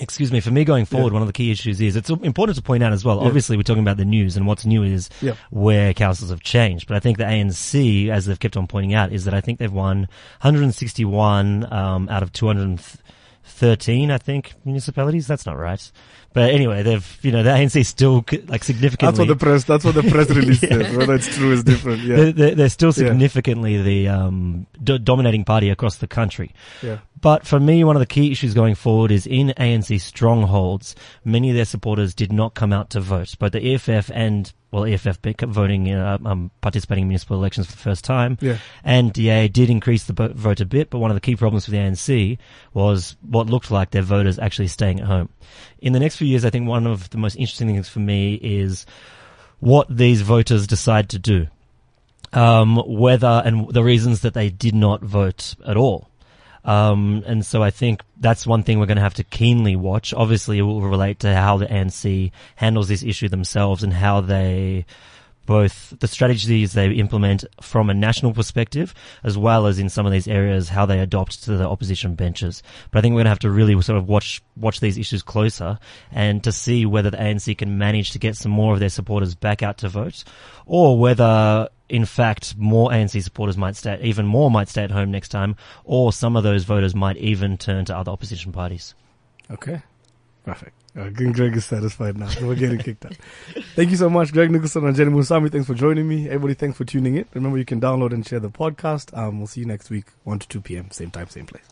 [0.00, 1.12] excuse me, for me going forward, Yeah.
[1.14, 3.20] one of the key issues is it's important to point out as well.
[3.20, 3.26] Yeah.
[3.28, 5.34] Obviously, we're talking about the news, and what's new is Yeah.
[5.50, 6.88] where councils have changed.
[6.88, 9.60] But I think the ANC, as they've kept on pointing out, is that I think
[9.60, 10.08] they've won
[10.40, 12.32] 161 um, out of
[13.46, 15.26] 213, I think, municipalities.
[15.26, 15.90] That's not right.
[16.32, 19.06] But anyway, they've, you know, the ANC still like significantly.
[19.06, 19.64] That's what the press.
[19.64, 20.94] That's what the press release says.
[20.94, 22.02] Whether it's true is different.
[22.02, 23.08] Yeah, they're, they're, they're still Yeah.
[23.08, 26.52] significantly the um, do- dominating party across the country.
[26.82, 30.94] yeah, But for me, one of the key issues going forward is in ANC strongholds,
[31.24, 33.34] many of their supporters did not come out to vote.
[33.38, 37.82] Both the EFF and, well, EFF voting, uh, um, participating in municipal elections for the
[37.82, 38.36] first time.
[38.40, 38.58] Yeah.
[38.84, 41.70] And DA did increase the vote a bit, but one of the key problems for
[41.70, 42.36] the ANC
[42.74, 45.30] was what looked like their voters actually staying at home.
[45.78, 48.34] In the next few years, I think one of the most interesting things for me
[48.34, 48.84] is
[49.60, 51.46] what these voters decide to do.
[52.32, 56.10] Um, whether and the reasons that they did not vote at all.
[56.66, 60.12] Um, and so I think that's one thing we're going to have to keenly watch.
[60.12, 64.84] Obviously, it will relate to how the ANC handles this issue themselves and how they
[65.46, 68.92] both the strategies they implement from a national perspective,
[69.22, 72.64] as well as in some of these areas how they adopt to the opposition benches.
[72.90, 75.22] But I think we're going to have to really sort of watch watch these issues
[75.22, 75.78] closer
[76.10, 79.34] and to see whether the ANC can manage to get some more of their supporters
[79.36, 80.24] back out to vote,
[80.66, 85.10] or whether in fact more ANC supporters might stay, even more might stay at home
[85.10, 88.94] next time, or some of those voters might even turn to other opposition parties.
[89.50, 89.82] Okay,
[90.44, 90.72] perfect.
[90.96, 92.28] Uh, Greg Greg is satisfied now.
[92.40, 93.16] We're getting kicked out.
[93.74, 95.52] Thank you so much, Greg Nicholson and Ranjeni Munusamy.
[95.52, 96.26] Thanks for joining me.
[96.26, 97.26] Everybody, thanks for tuning in.
[97.34, 99.16] Remember, you can download and share the podcast.
[99.16, 101.64] Um, we'll see you next week, 1 to 2 p.m., same time, same place.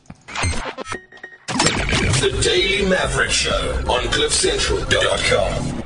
[1.49, 5.84] The Daily Maverick Show on CliffCentral.com.